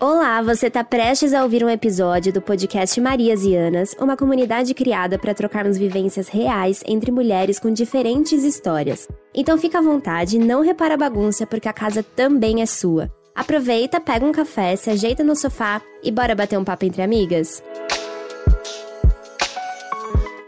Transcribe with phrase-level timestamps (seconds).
[0.00, 4.72] Olá, você está prestes a ouvir um episódio do podcast Marias e Anas, uma comunidade
[4.72, 9.06] criada para trocarmos vivências reais entre mulheres com diferentes histórias.
[9.34, 13.12] Então fica à vontade, não repara a bagunça, porque a casa também é sua.
[13.34, 17.62] Aproveita, pega um café, se ajeita no sofá e bora bater um papo entre amigas?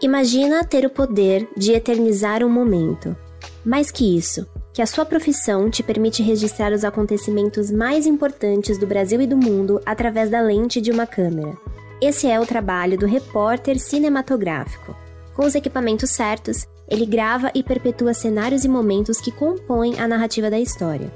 [0.00, 3.14] Imagina ter o poder de eternizar um momento.
[3.62, 8.86] Mais que isso, que a sua profissão te permite registrar os acontecimentos mais importantes do
[8.86, 11.56] Brasil e do mundo através da lente de uma câmera.
[12.00, 14.96] Esse é o trabalho do repórter cinematográfico.
[15.34, 20.50] Com os equipamentos certos, ele grava e perpetua cenários e momentos que compõem a narrativa
[20.50, 21.12] da história.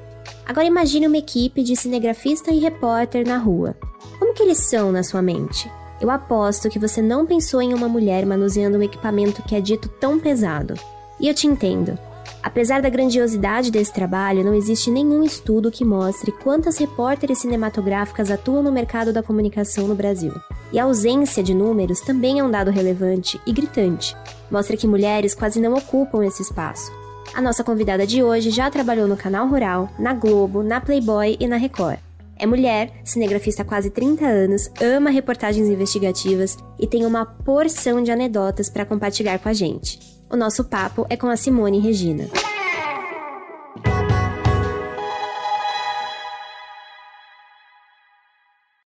[0.47, 3.77] Agora imagine uma equipe de cinegrafista e repórter na rua.
[4.19, 5.71] Como que eles são na sua mente?
[6.01, 9.89] Eu aposto que você não pensou em uma mulher manuseando um equipamento que é dito
[9.89, 10.75] tão pesado.
[11.19, 11.99] E eu te entendo.
[12.47, 18.63] Apesar da grandiosidade desse trabalho, não existe nenhum estudo que mostre quantas repórteres cinematográficas atuam
[18.63, 20.33] no mercado da comunicação no Brasil.
[20.73, 24.17] E a ausência de números também é um dado relevante e gritante.
[24.49, 26.93] Mostra que mulheres quase não ocupam esse espaço.
[27.35, 31.49] A nossa convidada de hoje já trabalhou no Canal Rural, na Globo, na Playboy e
[31.49, 31.99] na Record.
[32.39, 38.13] É mulher, cinegrafista há quase 30 anos, ama reportagens investigativas e tem uma porção de
[38.13, 40.16] anedotas para compartilhar com a gente.
[40.29, 42.25] O nosso papo é com a Simone Regina.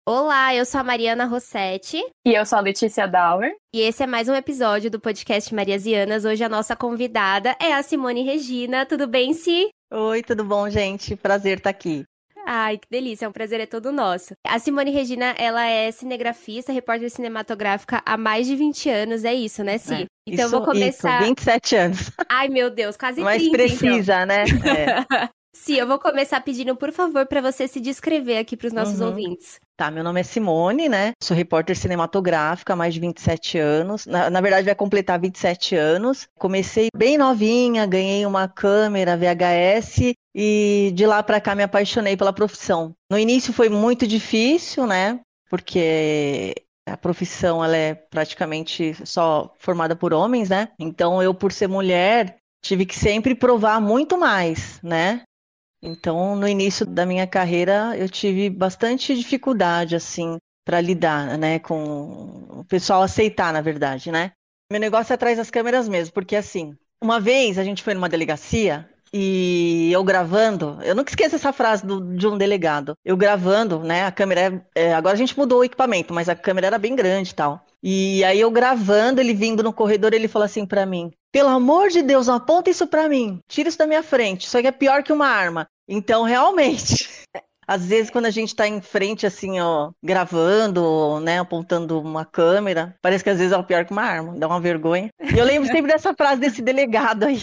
[0.05, 2.01] Olá, eu sou a Mariana Rossetti.
[2.25, 3.53] E eu sou a Letícia Dauer.
[3.73, 6.25] E esse é mais um episódio do podcast Mariasianas.
[6.25, 8.85] Hoje a nossa convidada é a Simone Regina.
[8.85, 9.69] Tudo bem, Si?
[9.93, 11.15] Oi, tudo bom, gente?
[11.15, 12.03] Prazer estar aqui.
[12.51, 14.33] Ai, que delícia, é um prazer é todo nosso.
[14.43, 19.63] A Simone Regina, ela é cinegrafista, repórter cinematográfica há mais de 20 anos, é isso,
[19.63, 19.93] né, Si?
[19.93, 21.21] É, então isso, vou começar.
[21.21, 22.11] Isso, 27 anos.
[22.27, 23.55] Ai, meu Deus, quase Mais 30.
[23.55, 24.25] Mais precisa, então.
[24.25, 24.43] né?
[24.65, 25.29] É.
[25.55, 28.99] Sim, eu vou começar pedindo, por favor, para você se descrever aqui para os nossos
[28.99, 29.07] uhum.
[29.07, 29.59] ouvintes.
[29.75, 31.11] Tá, meu nome é Simone, né?
[31.21, 34.05] Sou repórter cinematográfica há mais de 27 anos.
[34.05, 36.27] Na, na, verdade, vai completar 27 anos.
[36.37, 42.33] Comecei bem novinha, ganhei uma câmera VHS e de lá para cá me apaixonei pela
[42.33, 42.95] profissão.
[43.11, 45.19] No início foi muito difícil, né?
[45.49, 46.53] Porque
[46.87, 50.69] a profissão ela é praticamente só formada por homens, né?
[50.79, 55.23] Então eu, por ser mulher, tive que sempre provar muito mais, né?
[55.81, 62.45] Então, no início da minha carreira, eu tive bastante dificuldade, assim, para lidar, né, com
[62.49, 64.31] o pessoal aceitar, na verdade, né?
[64.71, 68.09] Meu negócio é atrás das câmeras mesmo, porque assim, uma vez a gente foi numa
[68.09, 72.93] delegacia e eu gravando, eu nunca esqueço essa frase do, de um delegado.
[73.03, 74.05] Eu gravando, né?
[74.05, 77.31] A câmera, é, agora a gente mudou o equipamento, mas a câmera era bem grande
[77.31, 77.65] e tal.
[77.81, 81.89] E aí eu gravando, ele vindo no corredor, ele falou assim para mim: "Pelo amor
[81.89, 83.39] de Deus, não aponta isso para mim.
[83.47, 84.45] Tira isso da minha frente.
[84.45, 85.67] Isso aqui é pior que uma arma".
[85.87, 87.07] Então, realmente,
[87.67, 92.95] às vezes quando a gente está em frente assim, ó, gravando, né, apontando uma câmera,
[93.01, 95.09] parece que às vezes é o pior que uma arma, dá uma vergonha.
[95.33, 97.39] E eu lembro sempre dessa frase desse delegado aí,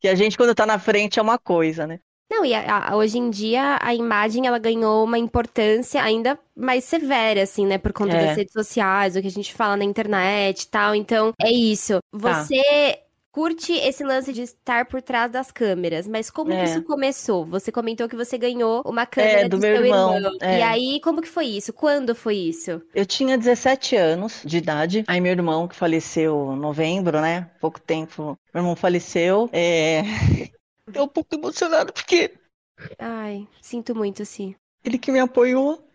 [0.00, 2.00] que a gente quando está na frente é uma coisa, né?
[2.30, 6.84] Não, e a, a, hoje em dia a imagem ela ganhou uma importância ainda mais
[6.84, 7.76] severa, assim, né?
[7.76, 8.26] Por conta é.
[8.26, 10.94] das redes sociais, o que a gente fala na internet e tal.
[10.94, 11.94] Então, é isso.
[11.94, 12.00] Tá.
[12.12, 13.09] Você tá.
[13.32, 16.58] Curte esse lance de estar por trás das câmeras, mas como é.
[16.58, 17.44] que isso começou?
[17.46, 20.16] Você comentou que você ganhou uma câmera é, do, do meu seu irmão.
[20.16, 20.38] irmão.
[20.40, 20.58] É.
[20.58, 21.72] E aí, como que foi isso?
[21.72, 22.82] Quando foi isso?
[22.94, 25.04] Eu tinha 17 anos de idade.
[25.06, 27.50] Aí meu irmão, que faleceu em novembro, né?
[27.60, 28.38] Pouco tempo.
[28.52, 29.48] Meu irmão faleceu.
[29.52, 30.02] É...
[30.92, 32.32] Tô um pouco emocionado porque.
[32.98, 34.54] Ai, sinto muito, sim.
[34.84, 35.86] Ele que me apoiou.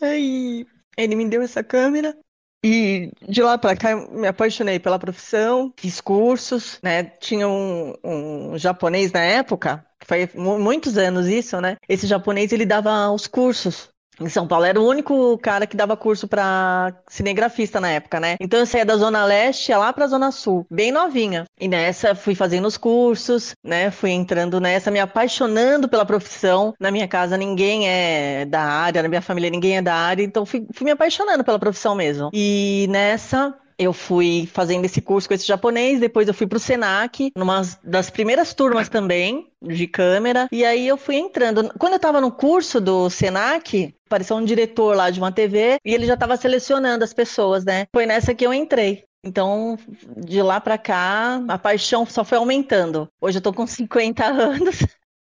[0.00, 2.16] Aí ele me deu essa câmera.
[2.62, 7.04] E de lá para cá me apaixonei pela profissão, fiz cursos, né?
[7.04, 11.76] Tinha um, um japonês na época, foi muitos anos isso, né?
[11.88, 13.89] Esse japonês ele dava os cursos
[14.20, 14.64] em São Paulo.
[14.64, 18.36] Era o único cara que dava curso para cinegrafista na época, né?
[18.40, 21.44] Então eu saía da Zona Leste, ia lá pra Zona Sul, bem novinha.
[21.58, 23.90] E nessa fui fazendo os cursos, né?
[23.90, 26.74] Fui entrando nessa, me apaixonando pela profissão.
[26.78, 30.44] Na minha casa ninguém é da área, na minha família ninguém é da área, então
[30.44, 32.30] fui, fui me apaixonando pela profissão mesmo.
[32.32, 36.60] E nessa eu fui fazendo esse curso com esse japonês, depois eu fui para o
[36.60, 41.72] Senac, numa das primeiras turmas também de câmera, e aí eu fui entrando.
[41.78, 45.94] Quando eu estava no curso do Senac, apareceu um diretor lá de uma TV e
[45.94, 47.86] ele já estava selecionando as pessoas, né?
[47.90, 49.02] Foi nessa que eu entrei.
[49.24, 49.78] Então,
[50.14, 53.08] de lá para cá, a paixão só foi aumentando.
[53.18, 54.86] Hoje eu tô com 50 anos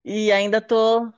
[0.05, 1.11] e ainda tô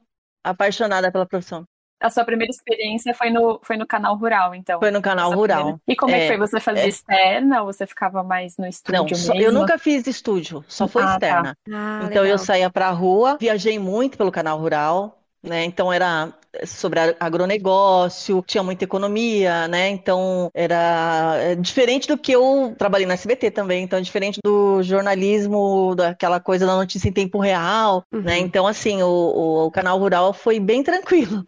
[0.44, 1.64] apaixonada pela profissão.
[2.00, 4.78] A sua primeira experiência foi no, foi no canal rural, então?
[4.78, 5.58] Foi no canal rural.
[5.58, 5.80] Primeira...
[5.88, 6.36] E como é, que foi?
[6.36, 6.88] Você fazia é...
[6.88, 11.02] externa ou você ficava mais no estúdio Não, só, eu nunca fiz estúdio, só foi
[11.02, 11.12] ah, tá.
[11.12, 11.58] externa.
[11.64, 11.72] Tá.
[11.72, 12.26] Ah, então legal.
[12.26, 15.64] eu saía pra rua, viajei muito pelo canal rural, né?
[15.64, 16.32] Então era
[16.64, 19.88] sobre agronegócio, tinha muita economia, né?
[19.90, 24.82] Então era é, diferente do que eu trabalhei na SBT também, então é diferente do
[24.82, 28.18] jornalismo, daquela coisa da notícia em tempo real, né?
[28.18, 28.24] uhum.
[28.24, 28.38] né?
[28.38, 31.44] Então assim, o, o, canal rural foi bem tranquilo.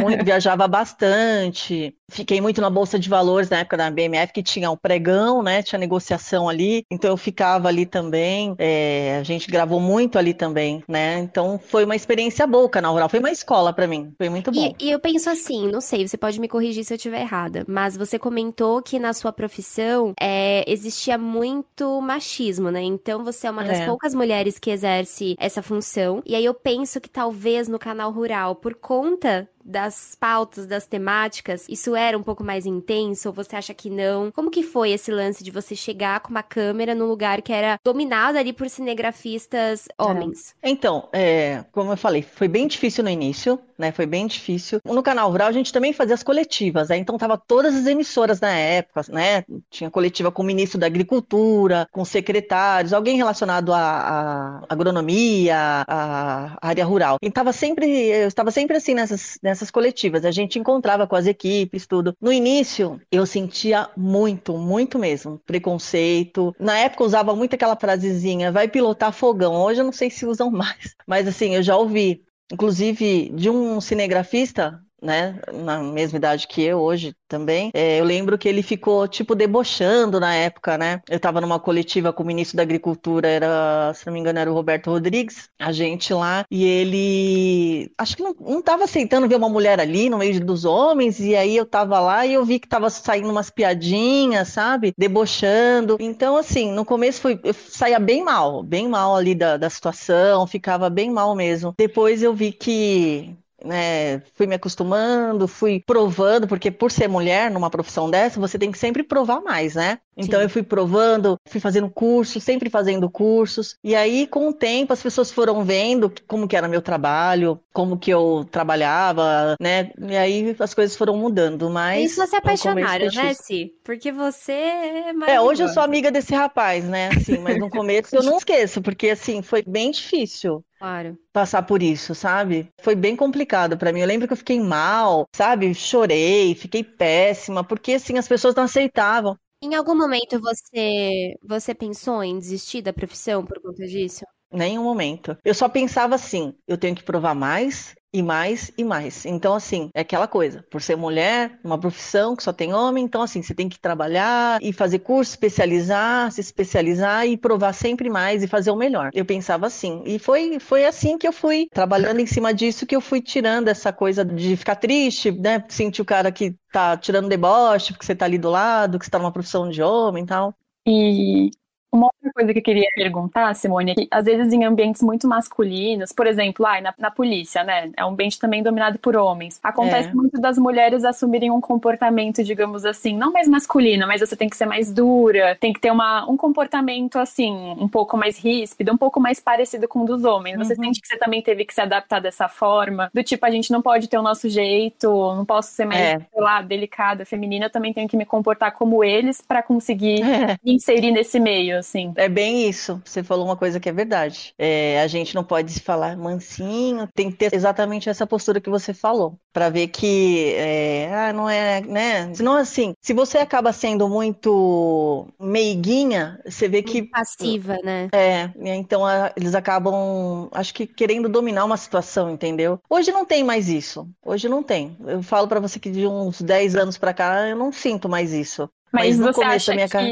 [0.00, 1.94] Muito, viajava bastante.
[2.10, 5.42] Fiquei muito na bolsa de valores na época da BMF que tinha o um pregão,
[5.42, 5.62] né?
[5.62, 8.54] Tinha negociação ali, então eu ficava ali também.
[8.58, 11.18] É, a gente gravou muito ali também, né?
[11.18, 14.74] Então foi uma experiência boa canal rural, foi uma escola para mim, foi muito bom.
[14.78, 17.64] E, e, eu penso assim, não sei, você pode me corrigir se eu estiver errada,
[17.68, 22.82] mas você comentou que na sua profissão é, existia muito machismo, né?
[22.82, 23.86] Então você é uma das é.
[23.86, 26.22] poucas mulheres que exerce essa função.
[26.24, 31.66] E aí eu penso que talvez no canal rural, por conta das pautas, das temáticas,
[31.68, 34.32] isso era um pouco mais intenso ou você acha que não?
[34.32, 37.78] Como que foi esse lance de você chegar com uma câmera num lugar que era
[37.84, 40.54] dominado ali por cinegrafistas homens?
[40.62, 40.70] É.
[40.70, 43.92] Então, é, como eu falei, foi bem difícil no início, né?
[43.92, 44.80] Foi bem difícil.
[44.84, 46.96] No canal Rural a gente também fazia as coletivas, né?
[46.96, 49.44] Então tava todas as emissoras na época, né?
[49.70, 56.58] Tinha coletiva com o ministro da Agricultura, com secretários, alguém relacionado à, à agronomia, à
[56.60, 57.18] área rural.
[57.22, 60.24] E tava sempre, eu estava sempre assim nessas, nessas nessas coletivas.
[60.24, 62.14] A gente encontrava com as equipes, tudo.
[62.20, 66.54] No início, eu sentia muito, muito mesmo, preconceito.
[66.58, 69.54] Na época, usava muito aquela frasezinha, vai pilotar fogão.
[69.54, 72.22] Hoje eu não sei se usam mais, mas assim, eu já ouvi.
[72.50, 77.70] Inclusive, de um cinegrafista né, na mesma idade que eu hoje também.
[77.74, 81.00] É, eu lembro que ele ficou, tipo, debochando na época, né?
[81.08, 84.50] Eu estava numa coletiva com o ministro da Agricultura, era, se não me engano, era
[84.50, 89.36] o Roberto Rodrigues, a gente lá, e ele, acho que não, não tava aceitando ver
[89.36, 92.58] uma mulher ali no meio dos homens, e aí eu tava lá e eu vi
[92.58, 94.92] que tava saindo umas piadinhas, sabe?
[94.96, 95.96] Debochando.
[96.00, 100.46] Então, assim, no começo foi, eu saía bem mal, bem mal ali da, da situação,
[100.46, 101.74] ficava bem mal mesmo.
[101.76, 107.70] Depois eu vi que né, fui me acostumando, fui provando, porque por ser mulher numa
[107.70, 109.98] profissão dessa, você tem que sempre provar mais, né?
[110.18, 110.44] Então Sim.
[110.44, 113.76] eu fui provando, fui fazendo cursos, sempre fazendo cursos.
[113.84, 117.96] E aí, com o tempo, as pessoas foram vendo como que era meu trabalho, como
[117.96, 119.92] que eu trabalhava, né?
[120.00, 122.12] E aí as coisas foram mudando, mas...
[122.12, 123.72] Isso se apaixonaram, né, Si?
[123.84, 127.10] Porque você é É, hoje eu sou amiga desse rapaz, né?
[127.16, 130.64] Assim, mas no começo eu não esqueço, porque assim, foi bem difícil.
[130.78, 131.18] Claro.
[131.32, 132.68] Passar por isso, sabe?
[132.80, 134.00] Foi bem complicado para mim.
[134.00, 135.74] Eu lembro que eu fiquei mal, sabe?
[135.74, 139.36] Chorei, fiquei péssima, porque assim as pessoas não aceitavam.
[139.62, 144.24] Em algum momento você você pensou em desistir da profissão por conta disso?
[144.52, 145.36] Nenhum momento.
[145.44, 149.26] Eu só pensava assim: eu tenho que provar mais, e mais e mais.
[149.26, 153.22] Então, assim, é aquela coisa, por ser mulher, uma profissão que só tem homem, então,
[153.22, 158.42] assim, você tem que trabalhar e fazer curso, especializar, se especializar e provar sempre mais
[158.42, 159.10] e fazer o melhor.
[159.12, 160.02] Eu pensava assim.
[160.06, 163.68] E foi, foi assim que eu fui trabalhando em cima disso que eu fui tirando
[163.68, 165.62] essa coisa de ficar triste, né?
[165.68, 169.10] Sentir o cara que tá tirando deboche porque você tá ali do lado, que você
[169.10, 170.54] tá numa profissão de homem e tal.
[170.86, 171.50] E
[171.90, 175.26] uma outra coisa que eu queria perguntar, Simone, é que às vezes em ambientes muito
[175.26, 177.90] masculinos, por exemplo, ai, na, na polícia, né?
[177.96, 179.58] É um ambiente também dominado por homens.
[179.62, 180.12] Acontece é.
[180.12, 184.56] muito das mulheres assumirem um comportamento, digamos assim, não mais masculino, mas você tem que
[184.56, 188.98] ser mais dura, tem que ter uma, um comportamento assim, um pouco mais ríspido, um
[188.98, 190.58] pouco mais parecido com o dos homens.
[190.58, 190.84] Você uhum.
[190.84, 193.10] sente que você também teve que se adaptar dessa forma?
[193.14, 196.18] Do tipo, a gente não pode ter o nosso jeito, não posso ser mais, é.
[196.18, 200.58] sei lá, delicada, feminina, eu também tenho que me comportar como eles para conseguir é.
[200.62, 202.12] me inserir nesse meio assim.
[202.16, 203.00] É bem isso.
[203.04, 204.54] Você falou uma coisa que é verdade.
[204.58, 208.70] É, a gente não pode se falar mansinho, tem que ter exatamente essa postura que
[208.70, 212.34] você falou, para ver que é, ah, não é, né?
[212.34, 218.08] Senão assim, se você acaba sendo muito meiguinha, você vê que passiva, né?
[218.12, 222.80] É, então a, eles acabam, acho que querendo dominar uma situação, entendeu?
[222.88, 224.08] Hoje não tem mais isso.
[224.24, 224.96] Hoje não tem.
[225.06, 228.32] Eu falo para você que de uns 10 anos para cá eu não sinto mais
[228.32, 228.68] isso.
[228.92, 230.06] Mas, mas você acha que, cara...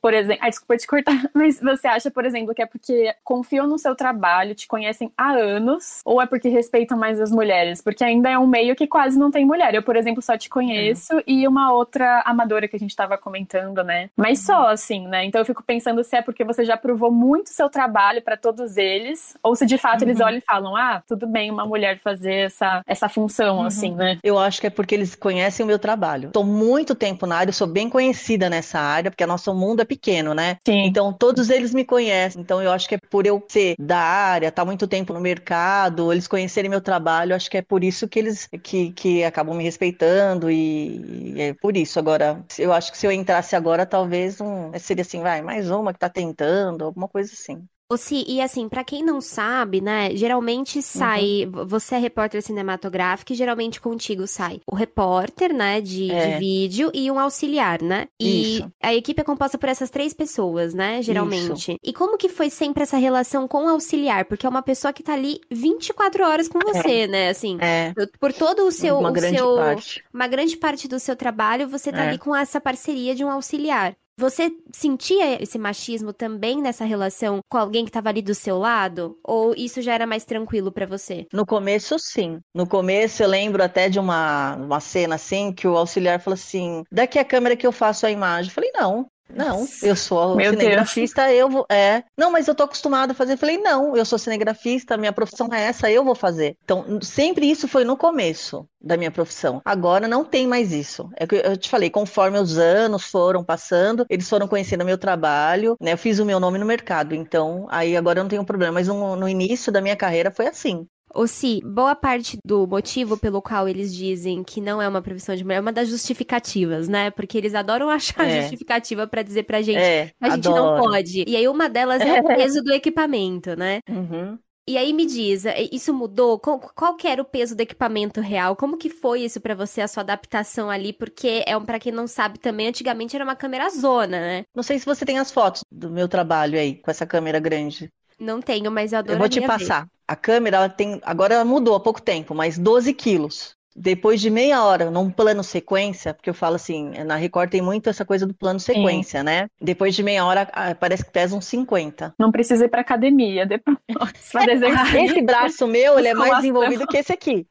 [0.00, 3.66] por exemplo, ah, desculpa te cortar, mas você acha, por exemplo, que é porque confiam
[3.66, 7.82] no seu trabalho, te conhecem há anos, ou é porque respeitam mais as mulheres?
[7.82, 9.74] Porque ainda é um meio que quase não tem mulher.
[9.74, 11.22] Eu, por exemplo, só te conheço é.
[11.26, 14.10] e uma outra amadora que a gente estava comentando, né?
[14.16, 14.46] Mas uhum.
[14.46, 15.24] só assim, né?
[15.24, 18.76] Então eu fico pensando se é porque você já provou muito seu trabalho para todos
[18.76, 20.08] eles, ou se de fato uhum.
[20.08, 23.66] eles olham e falam: "Ah, tudo bem uma mulher fazer essa essa função uhum.
[23.66, 26.30] assim, né?" Eu acho que é porque eles conhecem o meu trabalho.
[26.30, 29.80] Tô muito tempo na área, sou bem conhecida conhecida nessa área, porque o nosso mundo
[29.80, 30.58] é pequeno, né?
[30.66, 30.84] Sim.
[30.84, 32.40] Então todos eles me conhecem.
[32.40, 35.20] Então eu acho que é por eu ser da área, estar tá muito tempo no
[35.20, 39.56] mercado, eles conhecerem meu trabalho, acho que é por isso que eles que, que acabam
[39.56, 41.98] me respeitando e, e é por isso.
[41.98, 45.92] Agora, eu acho que se eu entrasse agora, talvez um, seria assim, vai, mais uma
[45.92, 47.66] que tá tentando, alguma coisa assim.
[47.92, 51.66] Ô, Si, e assim, para quem não sabe, né, geralmente sai, uhum.
[51.66, 56.32] você é repórter cinematográfico e geralmente contigo sai o repórter, né, de, é.
[56.32, 58.08] de vídeo e um auxiliar, né?
[58.18, 58.72] E Isso.
[58.82, 61.72] a equipe é composta por essas três pessoas, né, geralmente.
[61.72, 61.78] Isso.
[61.82, 64.24] E como que foi sempre essa relação com o auxiliar?
[64.24, 67.06] Porque é uma pessoa que tá ali 24 horas com você, é.
[67.06, 67.92] né, assim, é.
[68.18, 68.98] por todo o seu...
[68.98, 70.04] Uma o grande seu, parte.
[70.14, 72.08] Uma grande parte do seu trabalho, você tá é.
[72.08, 73.94] ali com essa parceria de um auxiliar.
[74.18, 79.18] Você sentia esse machismo também nessa relação com alguém que estava ali do seu lado?
[79.24, 81.26] Ou isso já era mais tranquilo para você?
[81.32, 82.38] No começo, sim.
[82.54, 86.82] No começo, eu lembro até de uma, uma cena assim que o auxiliar falou assim:
[86.90, 88.50] daqui a câmera que eu faço a imagem.
[88.50, 91.38] Eu falei: não, não, eu sou Meu cinegrafista, Deus.
[91.38, 91.66] eu vou.
[91.70, 92.04] É.
[92.16, 93.34] Não, mas eu tô acostumada a fazer.
[93.34, 96.56] Eu falei, não, eu sou cinegrafista, minha profissão é essa, eu vou fazer.
[96.64, 99.60] Então, sempre isso foi no começo da minha profissão.
[99.64, 101.08] Agora não tem mais isso.
[101.16, 105.76] É que eu te falei, conforme os anos foram passando, eles foram conhecendo meu trabalho,
[105.80, 105.92] né?
[105.92, 108.72] Eu fiz o meu nome no mercado, então aí agora eu não tenho problema.
[108.74, 110.86] Mas no, no início da minha carreira foi assim.
[111.14, 115.34] Ou se boa parte do motivo pelo qual eles dizem que não é uma profissão
[115.34, 117.10] de mulher é uma das justificativas, né?
[117.10, 118.42] Porque eles adoram achar é.
[118.42, 121.24] justificativa para dizer pra gente é, que a gente não pode.
[121.26, 123.80] E aí uma delas é o peso do equipamento, né?
[123.88, 124.38] Uhum.
[124.68, 125.42] E aí me diz,
[125.72, 126.38] isso mudou?
[126.38, 128.54] Qual, qual que era o peso do equipamento real?
[128.54, 130.92] Como que foi isso para você, a sua adaptação ali?
[130.92, 134.42] Porque é um para quem não sabe também, antigamente era uma câmera zona, né?
[134.54, 137.90] Não sei se você tem as fotos do meu trabalho aí com essa câmera grande.
[138.20, 139.14] Não tenho, mas eu adoro.
[139.14, 139.82] Eu vou te passar.
[139.82, 139.90] Ver.
[140.12, 141.00] A câmera, ela tem.
[141.04, 143.56] Agora ela mudou há pouco tempo, mas 12 quilos.
[143.74, 147.88] Depois de meia hora, num plano sequência, porque eu falo assim, na Record tem muito
[147.88, 149.24] essa coisa do plano sequência, Sim.
[149.24, 149.46] né?
[149.58, 152.12] Depois de meia hora, ah, parece que pesa uns 50.
[152.18, 153.78] Não precisa ir pra academia depois.
[154.94, 157.46] Esse braço meu, ele é mais desenvolvido que esse aqui.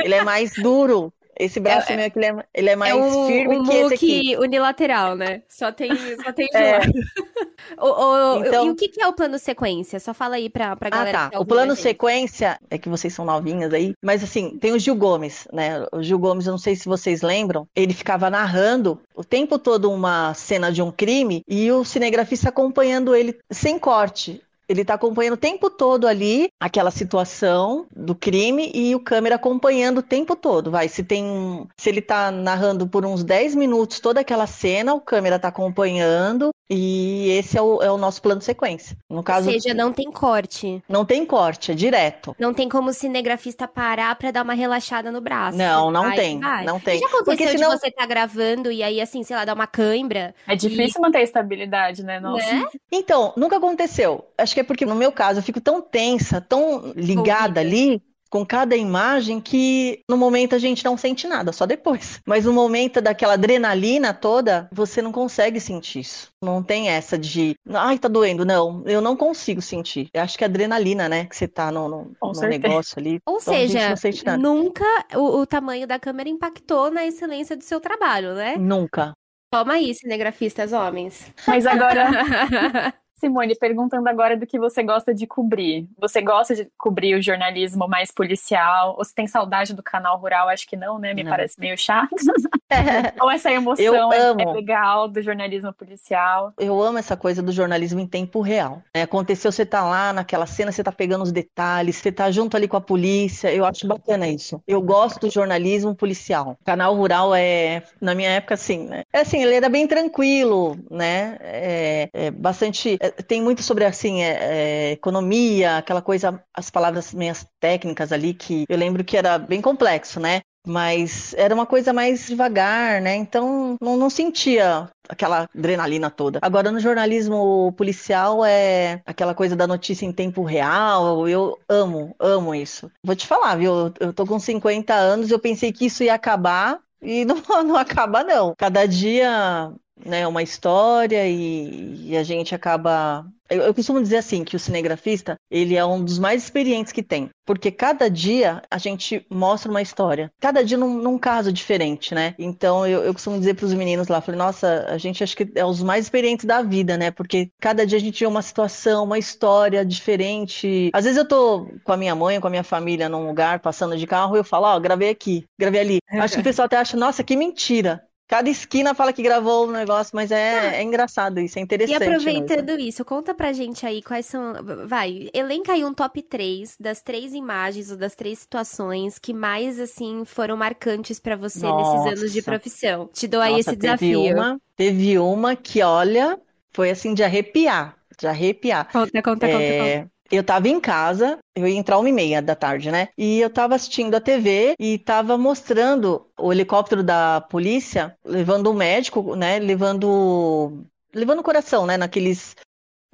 [0.00, 1.12] Ele é mais duro.
[1.38, 3.72] Esse braço é, meu aqui, ele é, ele é mais é um, firme um que
[3.72, 4.36] esse aqui.
[4.38, 5.42] unilateral, né?
[5.48, 5.90] Só tem,
[6.22, 6.80] só tem é.
[7.80, 8.66] o, o, então...
[8.66, 9.98] E o que é o plano sequência?
[9.98, 11.26] Só fala aí pra, pra galera.
[11.26, 11.40] Ah, tá.
[11.40, 15.48] o plano sequência, é que vocês são novinhas aí, mas assim, tem o Gil Gomes,
[15.52, 15.86] né?
[15.92, 19.90] O Gil Gomes, eu não sei se vocês lembram, ele ficava narrando o tempo todo
[19.90, 24.42] uma cena de um crime e o cinegrafista acompanhando ele sem corte.
[24.68, 29.98] Ele está acompanhando o tempo todo ali aquela situação do crime e o câmera acompanhando
[29.98, 30.70] o tempo todo.
[30.70, 31.66] Vai, se tem.
[31.76, 36.50] Se ele está narrando por uns 10 minutos toda aquela cena, o câmera está acompanhando
[36.74, 38.96] e esse é o, é o, nosso plano de sequência.
[39.10, 40.82] No caso, Ou seja, não tem corte.
[40.88, 42.34] Não tem corte, é direto.
[42.38, 45.58] Não tem como o cinegrafista parar para dar uma relaxada no braço.
[45.58, 46.40] Não, não vai, tem.
[46.40, 46.64] Vai.
[46.64, 46.98] Não tem.
[46.98, 47.70] já aconteceu Porque senão...
[47.70, 50.34] de você tá gravando e aí, assim, sei lá, dá uma cãibra.
[50.48, 51.02] É difícil e...
[51.02, 52.18] manter a estabilidade, né?
[52.18, 52.50] Nossa.
[52.50, 52.66] Né?
[52.90, 54.24] Então, nunca aconteceu.
[54.38, 58.46] Acho que é porque, no meu caso, eu fico tão tensa, tão ligada ali, com
[58.46, 62.18] cada imagem que no momento a gente não sente nada, só depois.
[62.26, 66.30] Mas no momento daquela adrenalina toda, você não consegue sentir isso.
[66.42, 68.42] Não tem essa de, ai, tá doendo.
[68.46, 70.08] Não, eu não consigo sentir.
[70.14, 71.26] Eu acho que é adrenalina, né?
[71.26, 73.18] Que você tá no, no, no negócio ali.
[73.26, 73.94] Ou então seja,
[74.38, 78.56] nunca o, o tamanho da câmera impactou na excelência do seu trabalho, né?
[78.56, 79.12] Nunca.
[79.52, 81.30] Toma aí, cinegrafistas homens.
[81.46, 82.94] Mas agora.
[83.22, 85.88] Simone, perguntando agora do que você gosta de cobrir.
[85.96, 88.96] Você gosta de cobrir o jornalismo mais policial?
[88.98, 90.48] Ou você tem saudade do canal rural?
[90.48, 91.14] Acho que não, né?
[91.14, 91.30] Me não.
[91.30, 92.10] parece meio chato.
[93.20, 96.52] Ou essa emoção é, é, legal do jornalismo policial?
[96.58, 98.82] Eu amo essa coisa do jornalismo em tempo real.
[98.94, 102.56] É, aconteceu, você tá lá naquela cena, você tá pegando os detalhes, você tá junto
[102.56, 103.52] ali com a polícia.
[103.52, 104.62] Eu acho bacana isso.
[104.66, 106.56] Eu gosto do jornalismo policial.
[106.60, 109.04] O canal rural é, na minha época, assim, né?
[109.12, 111.36] É assim, ele era bem tranquilo, né?
[111.40, 117.12] É, é bastante é, tem muito sobre assim é, é, economia, aquela coisa, as palavras
[117.12, 120.42] meias técnicas ali que eu lembro que era bem complexo, né?
[120.66, 123.16] Mas era uma coisa mais devagar, né?
[123.16, 126.38] Então não, não sentia aquela adrenalina toda.
[126.42, 131.28] Agora no jornalismo policial é aquela coisa da notícia em tempo real.
[131.28, 132.90] Eu amo, amo isso.
[133.04, 133.92] Vou te falar, viu?
[133.98, 138.22] Eu tô com 50 anos, eu pensei que isso ia acabar e não, não acaba,
[138.22, 138.54] não.
[138.56, 139.72] Cada dia
[140.04, 143.26] né, uma história e, e a gente acaba.
[143.48, 147.02] Eu, eu, costumo dizer assim que o cinegrafista ele é um dos mais experientes que
[147.02, 152.14] tem, porque cada dia a gente mostra uma história, cada dia num, num caso diferente,
[152.14, 152.34] né?
[152.38, 155.46] Então eu, eu costumo dizer para os meninos lá, falei, nossa, a gente acho que
[155.54, 157.10] é os mais experientes da vida, né?
[157.10, 160.90] Porque cada dia a gente vê uma situação, uma história diferente.
[160.94, 163.98] Às vezes eu tô com a minha mãe, com a minha família num lugar, passando
[163.98, 165.98] de carro, e eu falo, ó, oh, gravei aqui, gravei ali.
[166.10, 168.02] Acho que o pessoal até acha, nossa, que mentira.
[168.32, 170.76] Cada esquina fala que gravou um negócio, mas é, ah.
[170.76, 172.00] é engraçado isso, é interessante.
[172.00, 172.88] E aproveitando mesmo.
[172.88, 174.54] isso, conta pra gente aí quais são.
[174.86, 179.78] Vai, elenca aí um top 3 das três imagens ou das três situações que mais,
[179.78, 182.06] assim, foram marcantes para você Nossa.
[182.06, 183.10] nesses anos de profissão.
[183.12, 184.34] Te dou aí Nossa, esse teve desafio.
[184.34, 186.40] Uma, teve uma que, olha,
[186.72, 188.90] foi assim de arrepiar de arrepiar.
[188.92, 190.11] Conta, conta, é, conta, conta.
[190.32, 193.08] Eu tava em casa, eu ia entrar uma e meia da tarde, né?
[193.18, 198.74] E eu tava assistindo a TV e tava mostrando o helicóptero da polícia levando o
[198.74, 199.58] médico, né?
[199.58, 201.98] Levando levando o coração, né?
[201.98, 202.56] Naqueles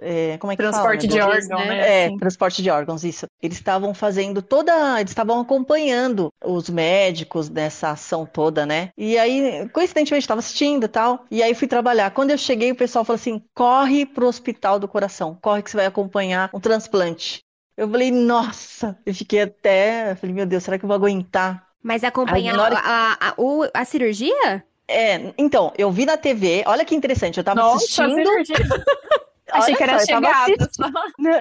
[0.00, 1.78] é, como é que transporte fala, de órgãos, né?
[1.78, 2.18] É, assim.
[2.18, 3.26] transporte de órgãos, isso.
[3.42, 8.90] Eles estavam fazendo toda, eles estavam acompanhando os médicos nessa ação toda, né?
[8.96, 11.24] E aí, coincidentemente, estava assistindo e tal.
[11.30, 12.10] E aí fui trabalhar.
[12.12, 15.76] Quando eu cheguei, o pessoal falou assim: corre pro hospital do coração, corre que você
[15.76, 17.40] vai acompanhar um transplante.
[17.76, 21.64] Eu falei, nossa, eu fiquei até, eu falei, meu Deus, será que eu vou aguentar?
[21.80, 23.34] Mas acompanhar a, a, a,
[23.72, 24.64] a, cirurgia?
[24.88, 28.28] É, então, eu vi na TV, olha que interessante, eu tava Nossa, assistindo.
[29.52, 30.70] Achei que era chegada.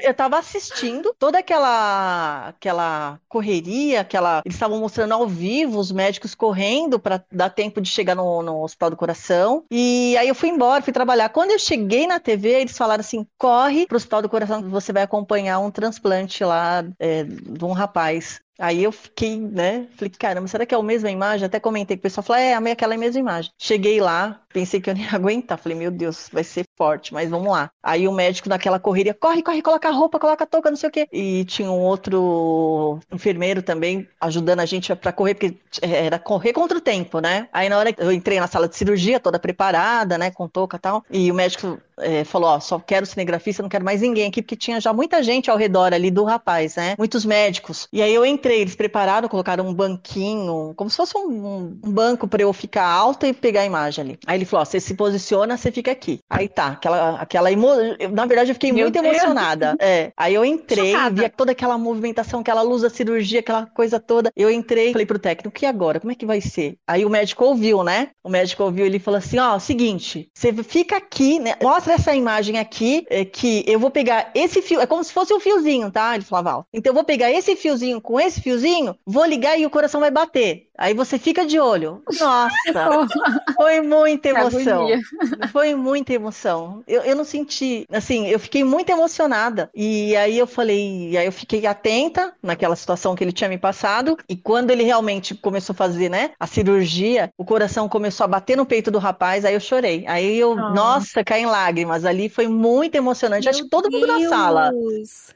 [0.02, 6.34] Eu estava assistindo toda aquela aquela correria, aquela eles estavam mostrando ao vivo os médicos
[6.34, 9.64] correndo para dar tempo de chegar no, no, Hospital do Coração.
[9.72, 11.30] E aí eu fui embora, fui trabalhar.
[11.30, 14.94] Quando eu cheguei na TV, eles falaram assim: corre para o Hospital do Coração, você
[14.94, 18.40] vai acompanhar um transplante lá é, de um rapaz.
[18.60, 19.88] Aí eu fiquei, né?
[19.96, 21.46] Falei, caramba, será que é a mesma imagem?
[21.46, 23.52] Até comentei com o pessoal, falei, é, aquela mesma imagem.
[23.58, 25.58] Cheguei lá, pensei que eu nem ia aguentar.
[25.58, 27.70] Falei, meu Deus, vai ser forte, mas vamos lá.
[27.82, 30.90] Aí o médico naquela correria, corre, corre, coloca a roupa, coloca a touca, não sei
[30.90, 31.08] o quê.
[31.12, 36.78] E tinha um outro enfermeiro também ajudando a gente para correr, porque era correr contra
[36.78, 37.48] o tempo, né?
[37.52, 40.80] Aí na hora eu entrei na sala de cirurgia, toda preparada, né, com touca e
[40.80, 44.42] tal, e o médico é, falou, ó, só quero cinegrafista, não quero mais ninguém aqui,
[44.42, 46.96] porque tinha já muita gente ao redor ali do rapaz, né?
[46.98, 47.88] Muitos médicos.
[47.92, 52.28] E aí eu entrei, eles prepararam, colocaram um banquinho, como se fosse um, um banco
[52.28, 54.20] para eu ficar alta e pegar a imagem ali.
[54.26, 56.20] Aí ele falou, ó, você se posiciona, você fica aqui.
[56.30, 57.70] Aí tá, aquela, aquela emo...
[58.12, 59.16] na verdade eu fiquei Meu muito Deus.
[59.16, 59.76] emocionada.
[59.80, 60.12] É.
[60.18, 61.24] Aí eu entrei, Chocada.
[61.24, 64.32] vi toda aquela movimentação, aquela luz da cirurgia, aquela coisa toda.
[64.36, 66.00] Eu entrei, falei pro técnico, e agora?
[66.00, 66.78] Como é que vai ser?
[66.88, 68.10] Aí o médico ouviu, né?
[68.24, 71.56] O médico ouviu, ele falou assim, ó, seguinte, você fica aqui, né?
[71.62, 75.34] Mostra essa imagem aqui, é, que eu vou pegar esse fio, é como se fosse
[75.34, 76.16] um fiozinho, tá?
[76.16, 79.70] Ele falava, então eu vou pegar esse fiozinho com esse fiozinho, vou ligar e o
[79.70, 80.67] coração vai bater.
[80.78, 82.02] Aí você fica de olho.
[82.20, 82.52] Nossa,
[83.58, 84.88] foi muita emoção.
[85.52, 86.84] Foi muita emoção.
[86.88, 89.70] Eu, eu não senti, assim, eu fiquei muito emocionada.
[89.74, 94.18] E aí eu falei, aí eu fiquei atenta naquela situação que ele tinha me passado.
[94.28, 98.58] E quando ele realmente começou a fazer, né, a cirurgia, o coração começou a bater
[98.58, 100.06] no peito do rapaz, aí eu chorei.
[100.08, 100.56] Aí eu, oh.
[100.56, 102.06] nossa, caí em lágrimas.
[102.06, 103.46] Ali foi muito emocionante.
[103.46, 104.24] Meu Acho que todo mundo Deus.
[104.24, 104.72] na sala.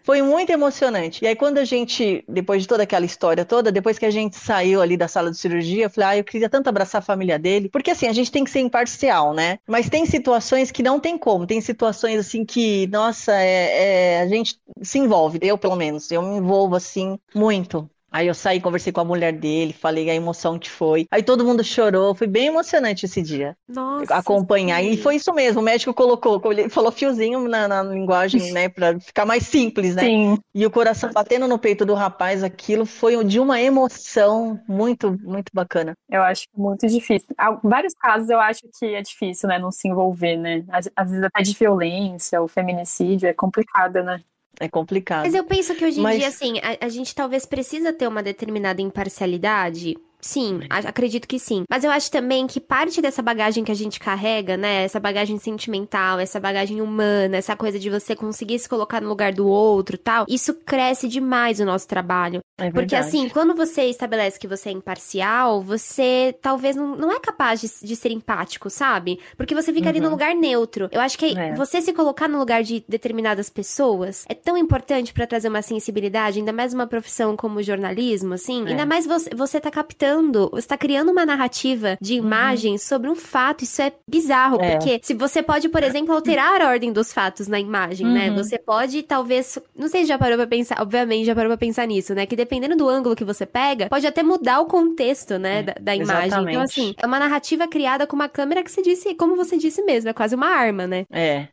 [0.04, 1.23] Foi muito emocionante.
[1.23, 4.38] E aí quando a gente, depois de toda aquela história toda, depois que a gente
[4.38, 7.39] saiu ali da sala de cirurgia, eu falei, ah, eu queria tanto abraçar a família
[7.39, 9.60] dele, porque assim, a gente tem que ser imparcial, né?
[9.67, 14.28] Mas tem situações que não tem como, tem situações assim que, nossa, é, é, a
[14.28, 17.89] gente se envolve, eu pelo menos, eu me envolvo assim muito.
[18.12, 21.08] Aí eu saí, conversei com a mulher dele, falei a emoção que foi.
[21.10, 23.56] Aí todo mundo chorou, foi bem emocionante esse dia.
[23.69, 24.15] Nossa.
[24.15, 24.82] Acompanhar.
[24.82, 24.91] Sim.
[24.91, 29.00] E foi isso mesmo, o médico colocou, ele falou fiozinho na, na linguagem, né, pra
[29.00, 30.04] ficar mais simples, né?
[30.04, 30.38] Sim.
[30.54, 35.50] E o coração batendo no peito do rapaz, aquilo foi de uma emoção muito, muito
[35.54, 35.93] bacana.
[36.10, 37.30] Eu acho muito difícil.
[37.38, 40.65] Há vários casos eu acho que é difícil, né, não se envolver, né?
[40.69, 44.21] Às vezes até de violência, o feminicídio é complicado, né?
[44.59, 45.25] É complicado.
[45.25, 46.19] Mas eu penso que hoje em Mas...
[46.19, 51.63] dia, assim, a, a, gente talvez precisa ter uma determinada imparcialidade Sim, acredito que sim.
[51.69, 54.84] Mas eu acho também que parte dessa bagagem que a gente carrega, né?
[54.84, 59.34] Essa bagagem sentimental, essa bagagem humana, essa coisa de você conseguir se colocar no lugar
[59.34, 62.41] do outro tal, isso cresce demais o nosso trabalho.
[62.57, 67.19] É Porque assim, quando você estabelece que você é imparcial, você talvez não, não é
[67.19, 69.19] capaz de, de ser empático, sabe?
[69.36, 69.89] Porque você fica uhum.
[69.89, 70.12] ali no uhum.
[70.12, 70.88] lugar neutro.
[70.91, 71.53] Eu acho que é.
[71.55, 76.39] você se colocar no lugar de determinadas pessoas é tão importante para trazer uma sensibilidade,
[76.39, 78.65] ainda mais uma profissão como o jornalismo, assim.
[78.65, 78.69] É.
[78.69, 82.78] Ainda mais você, você tá captando criando, você tá criando uma narrativa de imagem uhum.
[82.78, 83.63] sobre um fato.
[83.63, 84.71] Isso é bizarro, é.
[84.71, 88.30] porque se você pode, por exemplo, alterar a ordem dos fatos na imagem, né?
[88.30, 88.36] uhum.
[88.36, 88.43] né?
[88.43, 91.86] Você pode, talvez, não sei se já parou pra pensar, obviamente já parou pra pensar
[91.88, 92.26] nisso, né?
[92.26, 95.74] Que dependendo do ângulo que você pega, pode até mudar o contexto, né, é, da,
[95.80, 96.28] da imagem.
[96.28, 96.50] Então.
[96.50, 99.82] Então, assim, é uma narrativa criada com uma câmera que você disse, como você disse
[99.84, 101.06] mesmo, é quase uma arma, né?
[101.12, 101.47] É,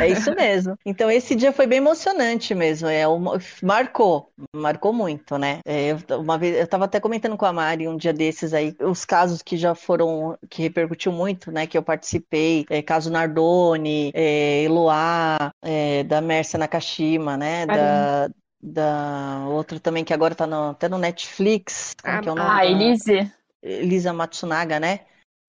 [0.00, 0.76] é isso mesmo.
[0.84, 2.88] Então esse dia foi bem emocionante mesmo.
[2.88, 5.60] É, uma, marcou, marcou muito, né?
[5.64, 8.74] É, eu, uma vez eu estava até comentando com a Mari um dia desses aí
[8.80, 11.66] os casos que já foram que repercutiu muito, né?
[11.66, 17.66] Que eu participei, é, caso Nardoni, é, Eloá, é, da Mércia Nakashima, né?
[17.66, 18.30] Da,
[18.62, 21.94] da outra também que agora está no, até no Netflix.
[22.04, 22.40] Ah, é o nome?
[22.42, 23.32] Ah, Elise.
[23.62, 25.00] Elisa Matsunaga, né?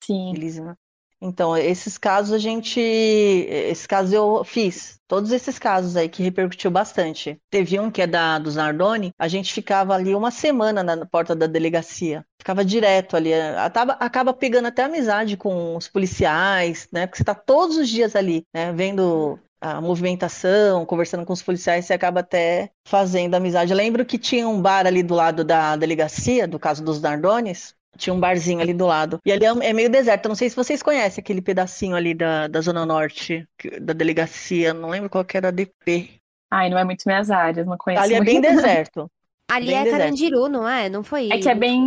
[0.04, 0.34] Sim.
[0.36, 0.78] Elisa,
[1.26, 2.82] então, esses casos a gente.
[2.82, 5.00] Esses casos eu fiz.
[5.08, 7.40] Todos esses casos aí que repercutiu bastante.
[7.50, 11.34] Teve um que é da dos Nardoni, a gente ficava ali uma semana na porta
[11.34, 12.26] da delegacia.
[12.38, 13.34] Ficava direto ali.
[13.34, 17.08] Acaba, acaba pegando até amizade com os policiais, né?
[17.08, 18.74] Porque você tá todos os dias ali, né?
[18.74, 23.72] Vendo a movimentação, conversando com os policiais, você acaba até fazendo amizade.
[23.72, 27.74] Eu lembro que tinha um bar ali do lado da delegacia, do caso dos Nardones,
[27.98, 29.20] tinha um barzinho ali do lado.
[29.26, 30.26] E ali é, é meio deserto.
[30.26, 33.48] Eu não sei se vocês conhecem aquele pedacinho ali da, da Zona Norte,
[33.82, 34.74] da delegacia.
[34.74, 36.22] Não lembro qual que era a DP.
[36.52, 38.04] Ai, não é muito minhas áreas, não conheço.
[38.04, 39.10] Ali é bem deserto.
[39.54, 40.00] Ali Bem é deserto.
[40.00, 40.90] Carandiru, não é?
[40.90, 41.30] Não foi?
[41.32, 41.80] É que é bem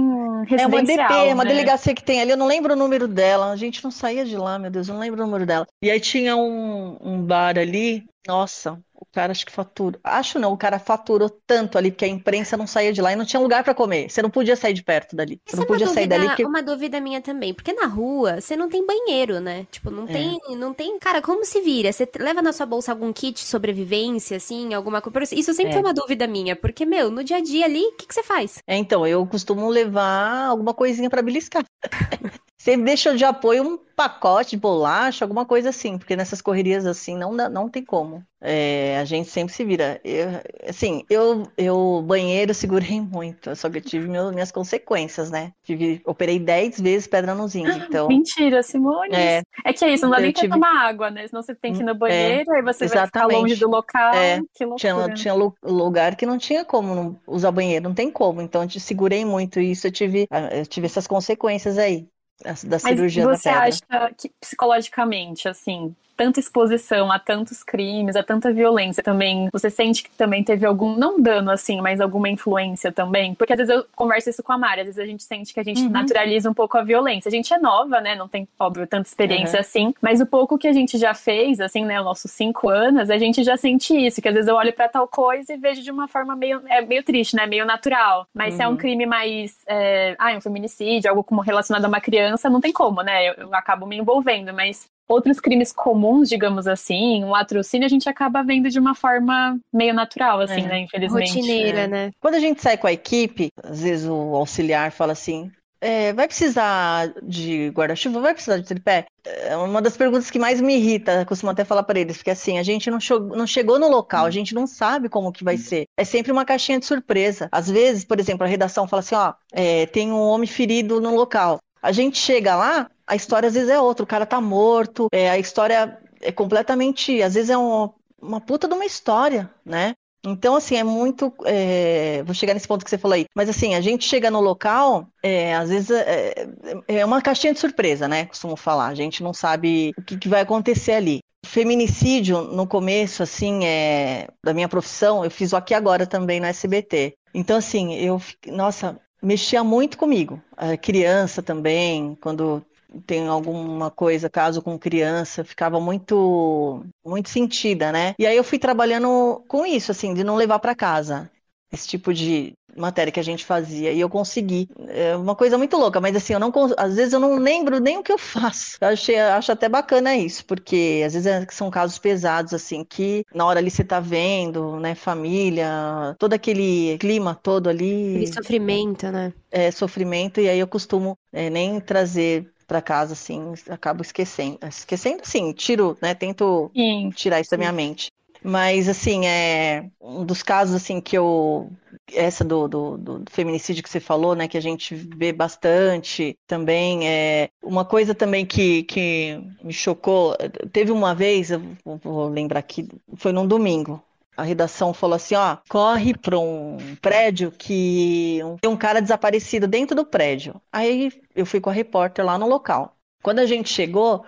[0.50, 1.50] É uma DP, é uma né?
[1.50, 2.30] delegacia que tem ali.
[2.30, 3.50] Eu não lembro o número dela.
[3.50, 5.66] A gente não saía de lá, meu Deus, eu não lembro o número dela.
[5.82, 8.04] E aí tinha um, um bar ali.
[8.26, 10.00] Nossa, o cara acho que faturou.
[10.02, 13.16] Acho não, o cara faturou tanto ali porque a imprensa não saía de lá e
[13.16, 14.10] não tinha lugar pra comer.
[14.10, 15.40] Você não podia sair de perto dali.
[15.46, 17.72] Você Essa não é uma podia sair dúvida, dali porque uma dúvida minha também, porque
[17.72, 19.64] na rua você não tem banheiro, né?
[19.70, 20.12] Tipo, não É.
[20.12, 21.92] tem, não tem, cara, como se vira?
[21.92, 25.34] Você leva na sua bolsa algum kit de sobrevivência, assim, alguma coisa?
[25.34, 25.72] Isso sempre É.
[25.74, 28.22] foi uma dúvida minha, porque meu, no dia a dia ali, o que que você
[28.24, 28.58] faz?
[28.66, 31.64] É, então, eu costumo levar alguma coisinha pra beliscar.
[32.66, 37.16] Sempre deixo de apoio um pacote de bolacha, alguma coisa assim, porque nessas correrias assim
[37.16, 38.24] não, não tem como.
[38.40, 40.00] É, a gente sempre se vira.
[40.05, 40.29] Eu,
[40.68, 45.52] assim, eu, eu banheiro segurei muito, só que eu tive meu- minhas consequências, né?
[45.62, 48.09] Tive, operei 10 vezes pedra nos então.
[48.09, 49.14] Mentira, Simone.
[49.14, 49.42] É.
[49.64, 51.24] É que é isso, não dá nem pra tive- tomar água, né?
[51.29, 53.38] Senão você tem que ir no banheiro, aí você vai ficar exatamente.
[53.42, 54.12] longe do local.
[54.12, 54.40] É.
[54.76, 58.42] Tinha, tinha lu- lugar que não tinha como usar banheiro, não tem como.
[58.42, 62.09] Então eu te segurei muito e isso eu tive, ah, eu tive essas consequências aí,
[62.42, 63.81] da Mas cirurgia da você acha
[64.16, 70.11] que psicologicamente, assim, tanta exposição a tantos crimes, a tanta violência também, você sente que
[70.11, 73.35] também teve algum, não dano assim, mas alguma influência também?
[73.35, 75.61] Porque às vezes eu converso isso com a Mari, às vezes a gente sente que
[75.61, 75.90] a gente Uhum.
[75.90, 77.29] naturaliza um pouco a violência.
[77.29, 78.14] A gente é nova, né?
[78.14, 81.85] Não tem, óbvio, tanta experiência assim, mas o pouco que a gente já fez, assim,
[81.85, 84.72] né, os nossos cinco anos, a gente já sente isso, que às vezes eu olho
[84.72, 87.46] pra tal coisa e vejo de uma forma meio, é meio triste, né?
[87.46, 88.26] Meio natural.
[88.35, 88.76] Mas se é um Uhum.
[88.76, 93.02] crime mais, é, ah, um feminicídio, algo como relacionado a uma criança, não tem como,
[93.02, 93.29] né?
[93.31, 98.08] Eu, eu acabo me envolvendo, mas outros crimes comuns, digamos assim, um latrocínio, a gente
[98.08, 100.68] acaba vendo de uma forma meio natural, assim, É.
[100.68, 100.78] né?
[100.80, 101.34] Infelizmente.
[101.34, 101.86] Rotineira, é.
[101.88, 102.10] né?
[102.20, 106.26] Quando a gente sai com a equipe, às vezes o auxiliar fala assim: "É, vai
[106.26, 108.20] precisar de guarda-chuva?
[108.20, 109.06] Vai precisar de tripé?
[109.24, 112.58] É uma das perguntas que mais me irrita, costumo até falar para eles, porque assim,
[112.58, 112.98] a gente não,
[113.36, 115.84] não chegou no local, a gente não sabe como que vai ser.
[115.96, 117.48] É sempre uma caixinha de surpresa.
[117.52, 121.14] Às vezes, por exemplo, a redação fala assim: ó, é, tem um homem ferido no
[121.14, 121.58] local.
[121.82, 125.30] A gente chega lá, a história às vezes é outra, o cara tá morto, é,
[125.30, 129.94] a história é completamente, às vezes é um- uma puta de uma história, né?
[130.28, 131.32] Então, assim, é muito.
[131.44, 133.26] é, Vou chegar nesse ponto que você falou aí.
[133.34, 136.48] Mas, assim, a gente chega no local, é, às vezes é,
[136.88, 138.26] é uma caixinha de surpresa, né?
[138.26, 138.86] Costumo falar.
[138.88, 141.20] A gente não sabe o que, que vai acontecer ali.
[141.44, 146.46] Feminicídio, no começo, assim, é, da minha profissão, eu fiz o Aqui Agora também no
[146.46, 147.14] SBT.
[147.32, 148.20] Então, assim, eu.
[148.48, 150.40] Nossa, mexia muito comigo.
[150.57, 152.64] A criança também, quando
[153.07, 158.14] tem alguma coisa, caso com criança, ficava muito muito sentida, né?
[158.18, 161.31] E aí eu fui trabalhando com isso, assim, de não levar para casa
[161.76, 164.68] esse tipo de matéria que a gente fazia e eu consegui.
[164.88, 167.98] É uma coisa muito louca, mas assim, eu não às vezes eu não lembro nem
[167.98, 168.76] o que eu faço.
[168.80, 173.24] Eu achei, acho até bacana isso, porque às vezes é- são casos pesados assim que
[173.34, 179.10] na hora ali você tá vendo, né, família, todo aquele clima todo ali Aquele sofrimento,
[179.12, 179.32] né?
[179.50, 184.58] é, sofrimento, e aí eu costumo é, nem trazer para casa, assim, acabo esquecendo.
[184.66, 186.14] Esquecendo, sim, tiro, né?
[186.14, 187.10] Tento Sim.
[187.14, 188.10] tirar isso da minha mente.
[188.48, 191.68] Mas, assim, é um dos casos, assim, que eu.
[192.12, 194.46] Essa do, do, do feminicídio que você falou, né?
[194.46, 197.09] Que a gente vê bastante também.
[197.09, 200.37] É uma coisa também que, que me chocou.
[200.72, 204.00] Teve uma vez, eu vou- lembrar aqui, foi num domingo.
[204.37, 209.96] A redação falou assim, ó, corre para um prédio que tem um cara desaparecido dentro
[209.96, 210.61] do prédio.
[210.70, 212.94] Aí eu fui com a repórter lá no local.
[213.22, 214.24] Quando a gente chegou,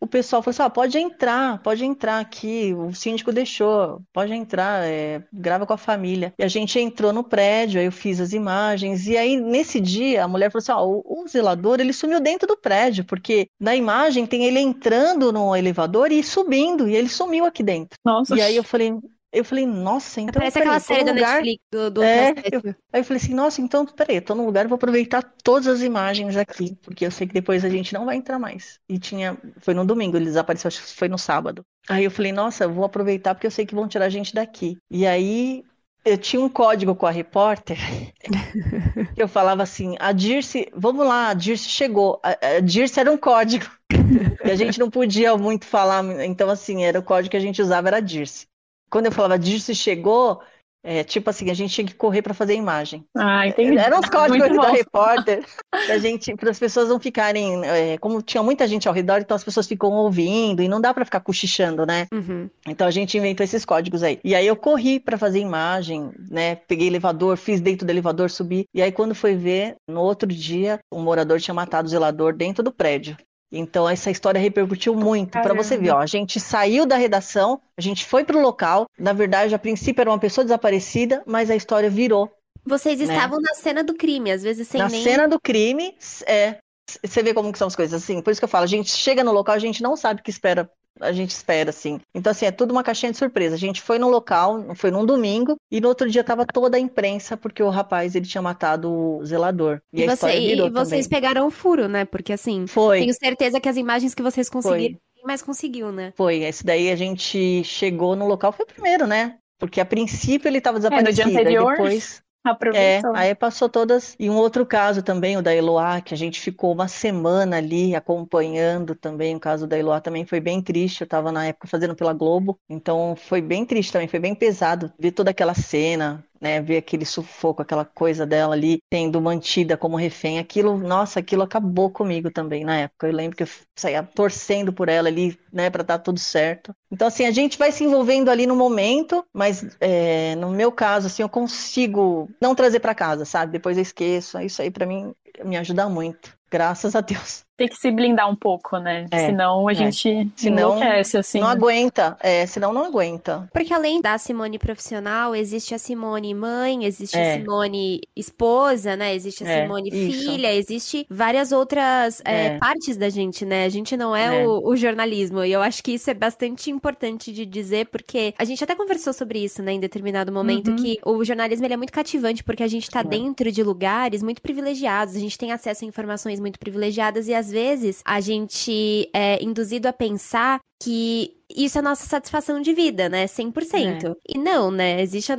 [0.00, 4.86] o pessoal falou assim, ó, pode entrar, pode entrar aqui, o síndico deixou, pode entrar,
[4.86, 6.32] é, grava com a família.
[6.38, 10.24] E a gente entrou no prédio, aí eu fiz as imagens, e aí nesse dia
[10.24, 13.76] a mulher falou assim, ó, o, o zelador, ele sumiu dentro do prédio, porque na
[13.76, 17.98] imagem tem ele entrando no elevador e subindo, e ele sumiu aqui dentro.
[18.04, 18.34] Nossa.
[18.34, 18.94] E aí eu falei,
[19.32, 21.42] eu falei, nossa, então Parece aquela série da lugar...
[21.42, 22.76] Netflix do, do É, Trastevere.
[22.92, 25.68] Aí eu falei assim, nossa, então, peraí, eu tô num lugar, eu vou aproveitar todas
[25.68, 28.78] as imagens aqui, porque eu sei que depois a gente não vai entrar mais.
[28.88, 31.62] E tinha, foi no domingo, ele desapareceu, acho que foi no sábado.
[31.88, 34.34] Aí eu falei, nossa, eu vou aproveitar porque eu sei que vão tirar a gente
[34.34, 34.76] daqui.
[34.90, 35.64] E aí
[36.04, 37.78] eu tinha um código com a repórter,
[39.16, 42.20] eu falava assim, a Dirce, vamos lá, a Dirce chegou.
[42.22, 43.66] A, a Dirce era um código.
[44.42, 47.60] E a gente não podia muito falar, então assim, era o código que a gente
[47.60, 48.46] usava, era Dirce.
[48.90, 50.42] Quando eu falava Dirce chegou,
[50.82, 53.04] É, tipo assim, a gente tinha que correr para fazer imagem.
[53.14, 53.76] Ah, entendi.
[53.76, 55.44] Eram os códigos da repórter,
[55.90, 59.34] a gente, para as pessoas não ficarem, é, como tinha muita gente ao redor, então
[59.36, 62.06] as pessoas ficam ouvindo e não dá para ficar cochichando, né?
[62.10, 62.48] Uhum.
[62.66, 64.18] Então a gente inventou esses códigos aí.
[64.24, 66.56] E aí eu corri para fazer imagem, né?
[66.56, 68.64] Peguei elevador, fiz dentro do elevador, subi.
[68.74, 72.62] E aí quando foi ver, no outro dia, um morador tinha matado o zelador dentro
[72.64, 73.18] do prédio.
[73.52, 77.80] Então essa história repercutiu muito para você ver, ó, a gente saiu da redação, a
[77.80, 81.56] gente foi para o local, na verdade a princípio era uma pessoa desaparecida, mas a
[81.56, 82.30] história virou.
[82.64, 83.06] Vocês né?
[83.06, 85.02] estavam na cena do crime, às vezes sem na nem...
[85.02, 86.58] Na cena do crime, é,
[87.04, 88.20] você vê como que são as coisas assim.
[88.20, 90.22] Por isso que eu falo, a gente chega no local, a gente não sabe o
[90.22, 92.00] que espera a gente espera, assim.
[92.14, 93.54] Então, assim, é tudo uma caixinha de surpresa.
[93.54, 96.80] A gente foi no local, foi num domingo, e no outro dia tava toda a
[96.80, 99.80] imprensa, porque o rapaz, ele tinha matado o zelador.
[99.92, 101.20] E, e a você, virou E vocês também.
[101.20, 102.04] pegaram o furo, né?
[102.04, 103.00] Porque, assim, foi.
[103.00, 105.22] tenho certeza que as imagens que vocês conseguiram, foi.
[105.24, 106.12] mas conseguiu, né?
[106.16, 109.36] Foi, esse daí a gente chegou no local, foi o primeiro, né?
[109.58, 111.70] Porque a princípio ele estava desaparecido, é, no dia anterior...
[111.72, 112.22] depois...
[112.44, 113.12] Aproveitou.
[113.12, 114.14] É, aí passou todas.
[114.18, 117.94] E um outro caso também, o da Eloá, que a gente ficou uma semana ali
[117.96, 119.34] acompanhando também.
[119.36, 121.00] O caso da Eloá também foi bem triste.
[121.00, 124.92] Eu estava na época fazendo pela Globo, então foi bem triste também, foi bem pesado
[124.98, 129.96] ver toda aquela cena, né, ver aquele sufoco, aquela coisa dela ali sendo mantida como
[129.96, 133.06] refém, aquilo, nossa, aquilo acabou comigo também na época.
[133.06, 136.72] Eu lembro que eu saía torcendo por ela ali, né, para dar tudo certo.
[136.90, 141.06] Então, assim, a gente vai se envolvendo ali no momento, mas é, no meu caso,
[141.06, 143.52] assim, eu consigo não trazer para casa, sabe?
[143.52, 144.38] Depois eu esqueço.
[144.40, 145.12] Isso aí para mim
[145.44, 146.34] me ajuda muito.
[146.50, 149.04] Graças a Deus tem que se blindar um pouco, né?
[149.10, 149.74] É, senão a é.
[149.74, 151.40] gente senão, enlouquece, assim.
[151.40, 153.46] Não aguenta, é, senão não aguenta.
[153.52, 157.34] Porque além da Simone profissional, existe a Simone mãe, existe é.
[157.34, 159.14] a Simone esposa, né?
[159.14, 160.22] Existe a é, Simone isso.
[160.22, 162.58] filha, existe várias outras é, é.
[162.58, 163.66] partes da gente, né?
[163.66, 165.44] A gente não é, o, o, jornalismo.
[165.44, 169.12] E eu acho que isso é bastante importante de dizer, porque a gente até conversou
[169.12, 170.76] sobre isso, né, em determinado momento, uhum.
[170.76, 174.40] que o jornalismo ele é muito cativante, porque a gente tá dentro de lugares muito
[174.40, 179.42] privilegiados, a gente tem acesso a informações muito privilegiadas e às vezes a gente é
[179.42, 183.26] induzido a pensar que isso é nossa satisfação de vida, né?
[183.26, 184.10] 100%.
[184.10, 184.14] É.
[184.28, 185.02] E não, né?
[185.02, 185.36] Existem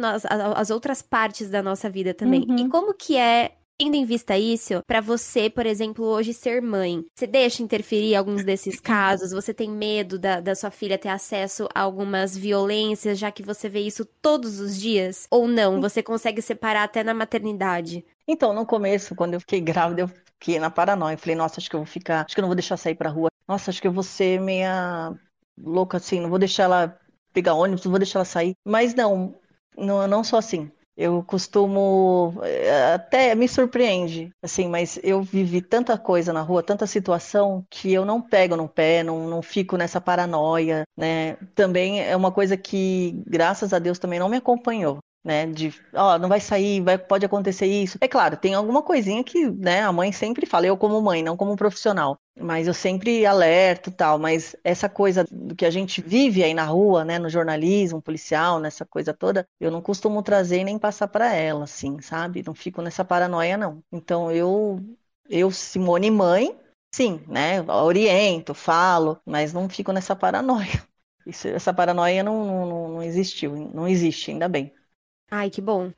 [0.55, 2.45] as outras partes da nossa vida também.
[2.47, 2.57] Uhum.
[2.57, 7.03] E como que é Tendo em vista isso, para você, por exemplo, hoje ser mãe,
[7.15, 9.31] você deixa interferir alguns desses casos?
[9.31, 13.67] Você tem medo da, da sua filha ter acesso a algumas violências, já que você
[13.67, 15.25] vê isso todos os dias?
[15.31, 15.81] Ou não?
[15.81, 18.05] Você consegue separar até na maternidade?
[18.27, 21.17] Então, no começo, quando eu fiquei grávida, eu fiquei na paranoia.
[21.17, 23.09] Falei, nossa, acho que eu vou ficar, acho que eu não vou deixar sair pra
[23.09, 23.29] rua.
[23.47, 25.13] Nossa, acho que eu vou ser meia
[25.57, 26.97] louca assim, não vou deixar ela
[27.31, 28.53] pegar ônibus, não vou deixar ela sair.
[28.65, 29.35] Mas não,
[29.77, 30.71] não, não sou assim.
[30.97, 36.85] Eu costumo eh, até me surpreende, assim, mas eu vivi tanta coisa na rua, tanta
[36.85, 41.35] situação que eu não pego no pé, não, não fico nessa paranoia, né?
[41.55, 45.45] Também é uma coisa que, graças a Deus, também não me acompanhou né?
[45.45, 47.97] De, ó, não vai sair, vai, pode acontecer isso.
[48.01, 51.37] É claro, tem alguma coisinha que, né, a mãe sempre fala, eu como mãe, não
[51.37, 52.17] como profissional.
[52.39, 56.65] Mas eu sempre alerto tal, mas essa coisa do que a gente vive aí na
[56.65, 61.33] rua, né, no jornalismo policial, nessa coisa toda, eu não costumo trazer nem passar para
[61.35, 62.41] ela, assim, sabe?
[62.45, 63.83] Não fico nessa paranoia, não.
[63.91, 64.79] Então eu,
[65.29, 66.57] eu, Simone mãe,
[66.93, 70.67] sim, né, oriento, falo, mas não fico nessa paranoia.
[71.25, 74.73] Isso, essa paranoia não, não, não existiu, não existe, ainda bem.
[75.31, 75.91] Ai, que bom.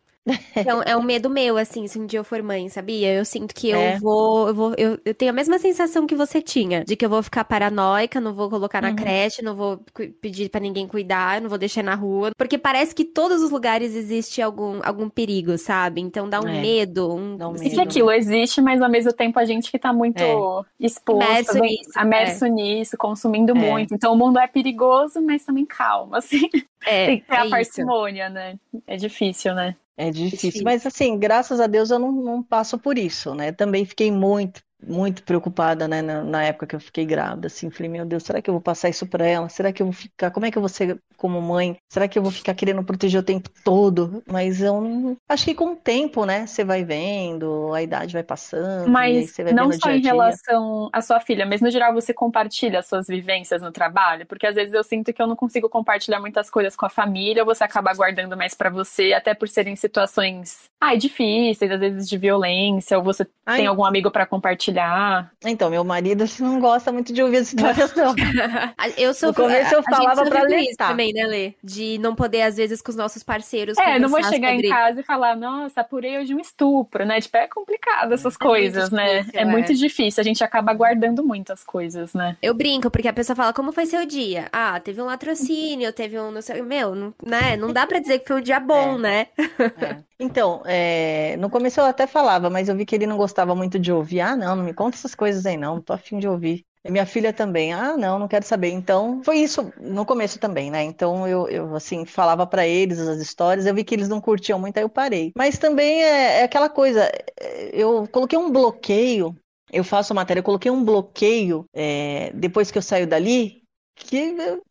[0.56, 3.14] Então, é um medo meu, assim, se um dia eu for mãe, sabia?
[3.14, 3.98] Eu sinto que eu é.
[4.00, 7.10] vou, eu vou, eu, eu tenho a mesma sensação que você tinha, de que eu
[7.10, 8.96] vou ficar paranoica, não vou colocar na uhum.
[8.96, 9.84] creche, não vou
[10.22, 13.96] pedir para ninguém cuidar, não vou deixar na rua, porque parece que todos os lugares
[13.96, 16.02] existe algum, algum perigo, sabe?
[16.02, 16.62] Então dá um é.
[16.62, 17.70] medo, um, dá um medo.
[17.70, 20.86] que aquilo existe, mas ao mesmo tempo a gente que tá muito é.
[20.86, 22.50] exposto, imerso nisso, imerso é.
[22.50, 23.56] nisso, consumindo é.
[23.56, 23.94] muito.
[23.94, 26.50] Então o mundo é perigoso, mas também calma, assim.
[26.86, 28.56] É, Tem que ter a parcimônia, né?
[28.86, 29.76] É difícil, né?
[29.98, 33.52] É difícil, difícil, mas assim, graças a Deus eu não, não passo por isso, né?
[33.52, 37.90] Também fiquei muito muito preocupada, né, na, na, época que eu fiquei grávida, assim, falei,
[37.90, 39.50] meu Deus, será que eu vou passar isso para ela?
[39.50, 41.78] Será que eu vou ficar, como é que eu vou ser como mãe?
[41.90, 44.24] Será que eu vou ficar querendo proteger o tempo todo?
[44.28, 45.18] Mas eu não...
[45.30, 49.54] acho que com o tempo, né, você vai vendo, a idade vai passando, mas vai
[49.54, 53.62] não só em relação à sua filha, mas no geral você compartilha as suas vivências
[53.62, 56.86] no trabalho, porque às vezes eu sinto que eu não consigo compartilhar muitas coisas com
[56.86, 61.80] a família, você acaba guardando mais para você, até por serem situações, ai, difíceis, às
[61.80, 63.58] vezes de violência, ou você ai.
[63.58, 65.32] tem algum amigo para compartilhar compartilhar.
[65.46, 68.14] Então, meu marido não gosta muito de ouvir as histórias, não.
[68.98, 70.88] eu sou No começo eu a- a falava gente pra alertar.
[70.90, 71.54] também, né, Lê?
[71.64, 73.78] De não poder, às vezes, com os nossos parceiros.
[73.78, 74.68] É, não vou chegar sobre...
[74.68, 77.20] em casa e falar, nossa, apurei hoje um estupro, né?
[77.22, 79.20] Tipo, é complicado essas É coisas, né?
[79.20, 79.46] difícil, é é.
[79.46, 82.38] muito difícil, a gente acaba guardando muitas coisas, né?
[82.42, 84.48] Eu brinco, porque a pessoa fala, como foi seu dia?
[84.52, 87.56] Ah, teve um latrocínio, teve um, não sei, meu, não, né?
[87.58, 88.98] Não dá pra dizer que foi um dia bom, É.
[89.00, 89.28] né?
[90.24, 93.78] Então, é, no começo eu até falava, mas eu vi que ele não gostava muito
[93.78, 94.22] de ouvir.
[94.22, 96.66] Ah, não, não me conta essas coisas aí, não, não tô afim de ouvir.
[96.86, 98.70] E minha filha também, ah, não, não quero saber.
[98.72, 100.82] Então, foi isso no começo também, né?
[100.84, 104.60] Então, eu, eu assim, falava pra eles as histórias, eu vi que eles não curtiam
[104.60, 105.32] muito, aí eu parei.
[105.36, 107.04] Mas também é, é aquela coisa,
[107.40, 109.36] é, eu coloquei um bloqueio,
[109.72, 113.63] eu faço matéria, eu coloquei um bloqueio é, depois que eu saio dali,
[113.96, 114.18] que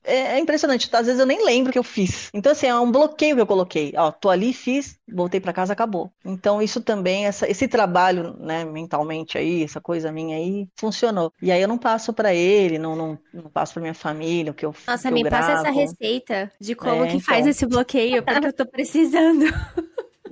[0.05, 0.89] é, é impressionante.
[0.93, 2.31] Às vezes eu nem lembro o que eu fiz.
[2.35, 3.93] Então, assim, é um bloqueio que eu coloquei.
[3.97, 6.13] Ó, tô ali, fiz, voltei pra casa, acabou.
[6.25, 11.33] Então, isso também, essa- esse trabalho, né, mentalmente aí, essa coisa minha aí, funcionou.
[11.41, 14.55] E aí eu não passo pra ele, não, não, não passo pra minha família, o
[14.55, 15.71] que eu Nossa, que eu me passa essa gravo.
[15.71, 17.51] receita de como É, que faz então.
[17.51, 19.45] esse bloqueio, porque eu tô precisando.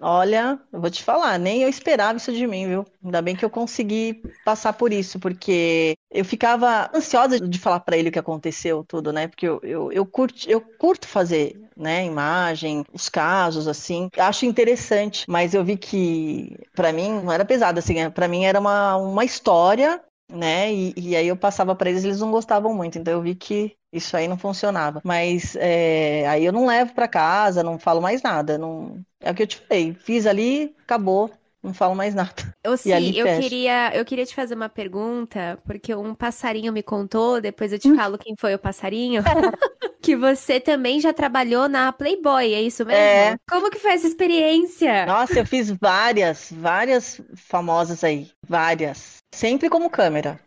[0.02, 2.86] Olha, eu vou te falar, nem eu esperava isso de mim, viu?
[3.04, 7.98] Ainda bem que eu consegui passar por isso, porque eu ficava ansiosa de falar pra
[7.98, 9.28] ele o que aconteceu, tudo, né?
[9.28, 15.26] Porque eu, eu, eu, curto, eu curto fazer, né, imagem, os casos, assim, acho interessante,
[15.28, 18.96] mas eu vi que pra mim não era pesado, assim, é- pra mim era uma,
[18.96, 20.72] uma história, né?
[20.72, 23.76] E, e aí eu passava pra eles, eles não gostavam muito, então eu vi que
[23.92, 25.00] isso aí não funcionava.
[25.04, 29.04] Mas é, aí eu não levo pra casa, não falo mais nada, não.
[29.20, 31.30] É o que eu te falei, fiz ali, acabou,
[31.62, 32.32] não falo mais nada.
[32.66, 33.30] Ô, E ali Si, eu fecha.
[33.30, 37.90] queria, eu queria te fazer uma pergunta, porque um passarinho me contou, depois eu te
[37.90, 39.22] falo quem foi o passarinho,
[40.02, 43.22] que você também já trabalhou na Playboy, é isso mesmo?
[43.22, 43.38] É.
[43.48, 45.06] Como que foi essa experiência?
[45.06, 49.18] Nossa, eu fiz várias, várias famosas aí, várias.
[49.32, 50.38] Sempre como câmera.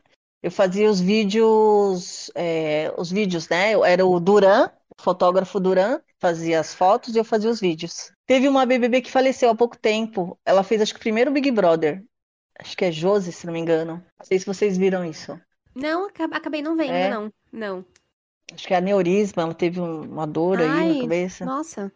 [0.43, 3.73] Eu fazia os vídeos, é, os vídeos, né?
[3.73, 8.11] Eu era o Duran, o fotógrafo Duran, fazia as fotos e eu fazia os vídeos.
[8.27, 10.37] Teve uma BBB que faleceu há pouco tempo.
[10.45, 12.03] Ela fez, acho que o primeiro Big Brother.
[12.59, 14.03] Acho que é Josi, se não me engano.
[14.19, 15.39] Não sei se vocês viram isso.
[15.73, 17.09] Não, acab- acabei não vendo, É.
[17.09, 17.31] não.
[17.51, 17.85] Não.
[18.53, 21.45] Acho que é aneurisma, ela teve um- uma dor aí na cabeça.
[21.45, 21.91] Nossa.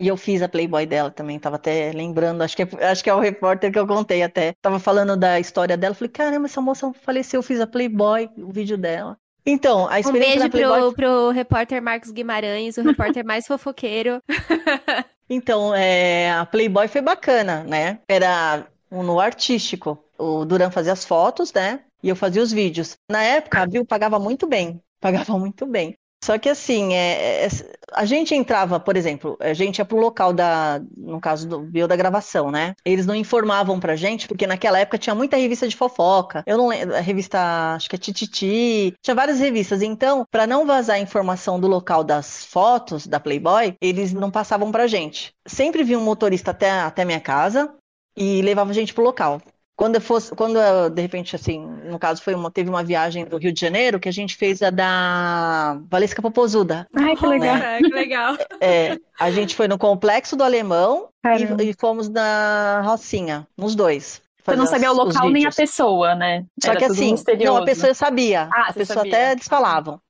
[0.00, 3.10] E eu fiz a Playboy dela também, tava até lembrando, acho que é, acho que
[3.10, 4.54] é o repórter que eu contei até.
[4.62, 8.52] Tava falando da história dela, falei, caramba, essa moça faleceu, eu fiz a Playboy, o
[8.52, 9.18] vídeo dela.
[9.44, 10.80] Então, a Um experiência beijo da Playboy.
[10.80, 14.22] pro, pro repórter Marcos Guimarães, o repórter mais fofoqueiro.
[15.28, 18.00] Então, é, a Playboy foi bacana, né?
[18.08, 20.02] Era um no artístico.
[20.18, 21.84] O Duran fazia as fotos, né?
[22.02, 22.96] E eu fazia os vídeos.
[23.10, 24.82] Na época, a Viu pagava muito bem.
[25.00, 25.96] Pagava muito bem.
[26.22, 27.48] Só que assim, é, é,
[27.92, 31.86] a gente entrava, por exemplo, a gente ia pro local da, no caso do Bio
[31.86, 32.74] da gravação, né?
[32.84, 36.42] Eles não informavam pra gente, porque naquela época tinha muita revista de fofoca.
[36.46, 39.80] Eu não lembro, a revista, acho que é Tititi, tinha várias revistas.
[39.80, 44.70] Então, pra não vazar a informação do local das fotos da Playboy, eles não passavam
[44.72, 45.32] pra gente.
[45.46, 47.72] Sempre vinha um motorista até, até minha casa
[48.16, 49.40] e levava a gente pro local.
[49.78, 53.24] Quando eu fosse, quando eu, de repente, assim, no caso foi uma, teve uma viagem
[53.24, 56.88] do Rio de Janeiro que a gente fez a da Valesca Popozuda.
[56.96, 57.54] Ai, que legal.
[57.54, 58.36] Nossa, que legal.
[58.60, 64.20] É, a gente foi no Complexo do Alemão e, e fomos na Rocinha, nos dois.
[64.44, 66.44] Você não sabia o local nem a pessoa, né?
[66.60, 67.14] Só Era que assim,
[67.44, 68.48] não, a pessoa sabia.
[68.52, 69.12] Ah, a pessoa sabia.
[69.12, 70.00] até eles falavam.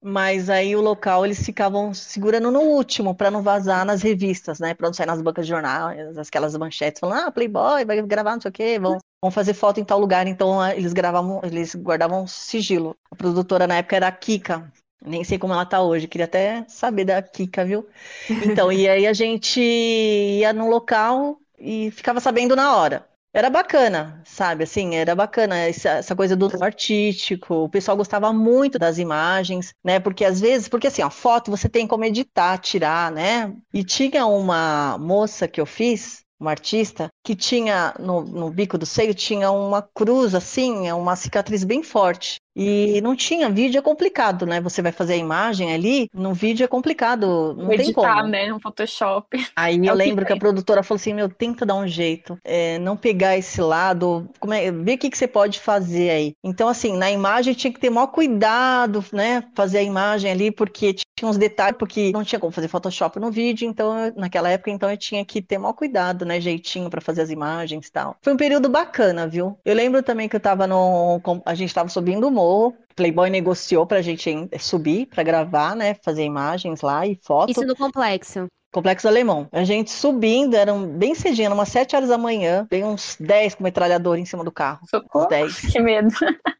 [0.00, 4.74] Mas aí o local eles ficavam segurando no último para não vazar nas revistas, né?
[4.74, 8.40] Para não sair nas bancas de jornal, aquelas manchetes falando, ah, Playboy vai gravar não
[8.40, 10.26] sei o quê, vão, vão fazer foto em tal lugar.
[10.26, 12.96] Então ah, eles gravavam, eles guardavam sigilo.
[13.10, 14.72] A produtora na época era a Kika.
[15.04, 17.86] Nem sei como ela tá hoje, queria até saber da Kika, viu?
[18.28, 23.08] Então, e aí a gente ia no local e ficava sabendo na hora.
[23.32, 24.64] Era bacana, sabe?
[24.64, 27.54] Assim, era bacana essa, essa coisa do artístico.
[27.54, 30.00] O pessoal gostava muito das imagens, né?
[30.00, 33.54] Porque às vezes, porque assim, a foto você tem como editar, tirar, né?
[33.72, 38.86] E tinha uma moça que eu fiz, uma artista, que tinha no, no bico do
[38.86, 42.38] seio, tinha uma cruz assim, uma cicatriz bem forte.
[42.58, 44.60] E não tinha vídeo, é complicado, né?
[44.60, 48.28] Você vai fazer a imagem ali, no vídeo é complicado, não tem editar, como.
[48.28, 48.52] né?
[48.52, 49.28] Um Photoshop.
[49.56, 50.38] Aí É eu o que lembro que a tem.
[50.38, 54.70] produtora falou assim, meu, tenta dar um jeito, é, não pegar esse lado, como é,
[54.70, 56.34] ver o que, que você pode fazer aí.
[56.44, 60.94] Então, assim, na imagem tinha que ter maior cuidado, né, fazer a imagem ali, porque
[60.94, 64.88] tinha uns detalhes, porque não tinha como fazer Photoshop no vídeo, então, naquela época, então
[64.88, 68.16] eu tinha que ter maior cuidado, né, jeitinho pra fazer as imagens e tal.
[68.22, 69.58] Foi um período bacana, viu?
[69.64, 72.47] Eu lembro também que eu tava no, a gente tava subindo o morro,
[72.96, 77.50] Playboy negociou pra gente subir, pra gravar, né, fazer imagens lá e foto.
[77.50, 78.46] Isso no complexo.
[78.70, 79.48] Complexo Alemão.
[79.50, 83.54] A gente subindo, eram bem cedinho, eram umas 7 horas da manhã, tem uns 10
[83.54, 84.80] com metralhador em cima do carro.
[84.90, 85.24] Socorro.
[85.24, 85.30] Uns
[85.62, 85.72] 10.
[85.72, 86.08] Que medo.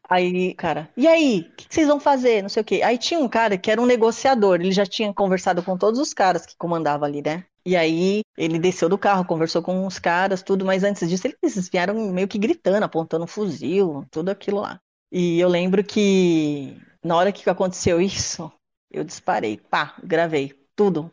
[0.09, 1.47] Aí, cara, e aí?
[1.51, 2.41] O que que vocês vão fazer?
[2.41, 2.81] Não sei o quê.
[2.83, 6.13] Aí tinha um cara que era um negociador, ele já tinha conversado com todos os
[6.13, 7.43] caras que comandavam ali, né?
[7.63, 11.69] E aí ele desceu do carro, conversou com os caras, tudo, mas antes disso eles
[11.69, 14.79] vieram meio que gritando, apontando um fuzil, tudo aquilo lá.
[15.11, 18.51] E eu lembro que na hora que aconteceu isso,
[18.91, 21.11] eu disparei, pá, gravei tudo.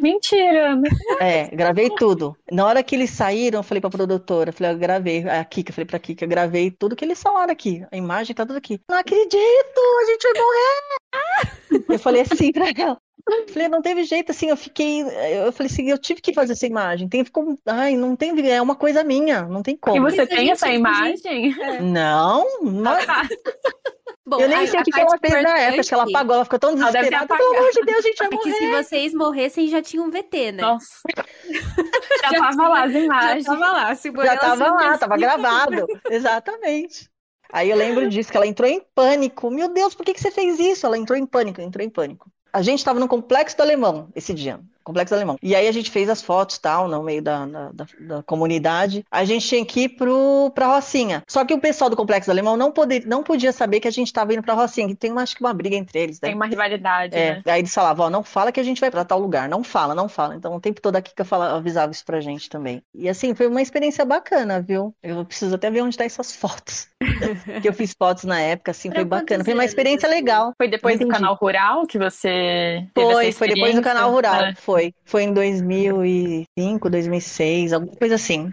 [0.00, 0.80] Mentira.
[1.20, 2.36] É, gravei tudo.
[2.52, 5.70] Na hora que eles saíram, eu falei pra produtora, eu falei, eu gravei, a Kika,
[5.70, 7.84] eu falei pra Kika, eu gravei tudo que eles falaram aqui.
[7.90, 8.80] A imagem tá tudo aqui.
[8.88, 11.86] Não acredito, a gente vai morrer!
[11.88, 12.98] Eu falei assim pra ela.
[13.28, 15.02] Eu Falei, não teve jeito, assim, eu fiquei.
[15.02, 17.08] Eu falei assim, eu tive que fazer essa imagem.
[17.08, 20.00] Tem, ficou, ai, não tem, é uma coisa minha, não tem E como.
[20.02, 21.54] você Mas a tem essa imagem?
[21.82, 22.96] Não, não,
[24.28, 26.02] Bom, eu nem a- sei o que, que ela fez na época, acho que ela
[26.04, 27.36] apagou, ela ficou tão desesperada.
[27.36, 28.54] Pelo amor de Deus, gente vai É que morrer.
[28.54, 30.62] se vocês morressem, já tinha um VT, né?
[30.62, 30.86] Nossa.
[32.22, 33.44] Já tava lá as Já imagens.
[33.44, 33.94] tava lá.
[33.94, 35.70] Se Já tava lá, tava gravado.
[35.70, 36.00] gravado.
[36.10, 37.08] Exatamente.
[37.52, 39.48] Aí eu lembro disso, que ela entrou em pânico.
[39.50, 40.84] Meu Deus, por que, que você fez isso?
[40.86, 42.28] Ela entrou em pânico, entrou em pânico.
[42.56, 44.58] A gente estava no Complexo do Alemão esse dia.
[44.86, 45.36] Complexo Alemão.
[45.42, 49.04] E aí a gente fez as fotos tal, no meio da, da, da- da comunidade.
[49.10, 51.22] A gente tinha que ir pro, pra Rocinha.
[51.28, 54.06] Só que o pessoal do Complexo Alemão não, poder, não podia saber que a gente
[54.06, 54.86] estava indo pra Rocinha.
[54.86, 56.28] Que tem, uma- acho que uma briga entre eles, né?
[56.28, 57.42] Tem uma rivalidade, É, né?
[57.46, 59.94] aí eles falavam, ó, não fala que a gente vai pra tal lugar, não fala,
[59.94, 60.36] não fala.
[60.36, 62.80] Então o tempo todo aqui que eu fala, avisava isso pra gente também.
[62.94, 64.94] E assim, foi uma experiência bacana, viu?
[65.02, 66.86] Eu preciso até ver onde tá essas fotos.
[67.62, 69.44] que eu fiz fotos na época, assim, Pra foi bacana.
[69.44, 70.52] Foi uma experiência legal.
[70.56, 74.34] Foi depois do canal Rural que você teve Foi, essa foi depois do canal rural,
[74.44, 74.54] É.
[74.54, 74.75] foi.
[75.04, 78.52] Foi em 2005, 2006, alguma coisa assim.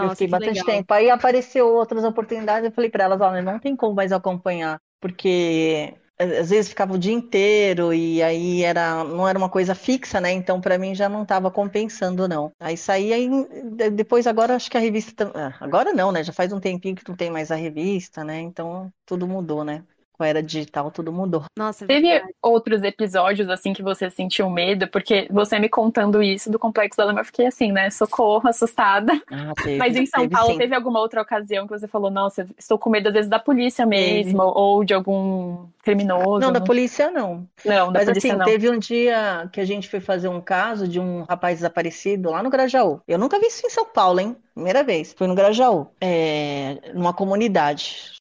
[0.00, 0.64] eu Nossa, fiquei que bastante legal.
[0.64, 0.92] tempo.
[0.92, 5.94] Aí apareceu outras oportunidades, eu falei pra elas, olha, não tem como mais acompanhar, porque
[6.18, 10.32] às vezes ficava o dia inteiro e aí era, não era uma coisa fixa, né?
[10.32, 12.50] Então pra mim já não estava compensando, não.
[12.58, 13.28] Aí saí, aí
[13.76, 16.24] de- depois agora acho que a revista, ah, agora não, né?
[16.24, 18.40] Já faz um tempinho que não tem mais a revista, né?
[18.40, 19.84] Então tudo mudou, né?
[20.16, 21.44] Com a era digital, tudo mudou.
[21.56, 22.32] Nossa, é Teve verdade.
[22.42, 24.88] outros episódios assim que você sentiu medo?
[24.88, 27.90] Porque você me contando isso do Complexo da Lama, eu fiquei assim, né?
[27.90, 29.12] Socorro, assustada.
[29.30, 30.58] Ah, teve, Mas em São teve Paulo sim.
[30.58, 33.86] teve alguma outra ocasião que você falou, nossa, estou com medo às vezes da polícia
[33.86, 34.24] Teve.
[34.24, 36.40] mesmo, ou de algum criminoso?
[36.40, 37.46] Não, da polícia não.
[37.64, 38.44] Não, da Mas polícia assim, não.
[38.46, 42.42] teve um dia que a gente foi fazer um caso de um rapaz desaparecido lá
[42.42, 43.00] no Grajaú.
[43.06, 44.36] Eu nunca vi isso em São Paulo, hein?
[44.54, 45.14] Primeira vez.
[45.16, 48.15] Foi no Grajaú, é, numa comunidade.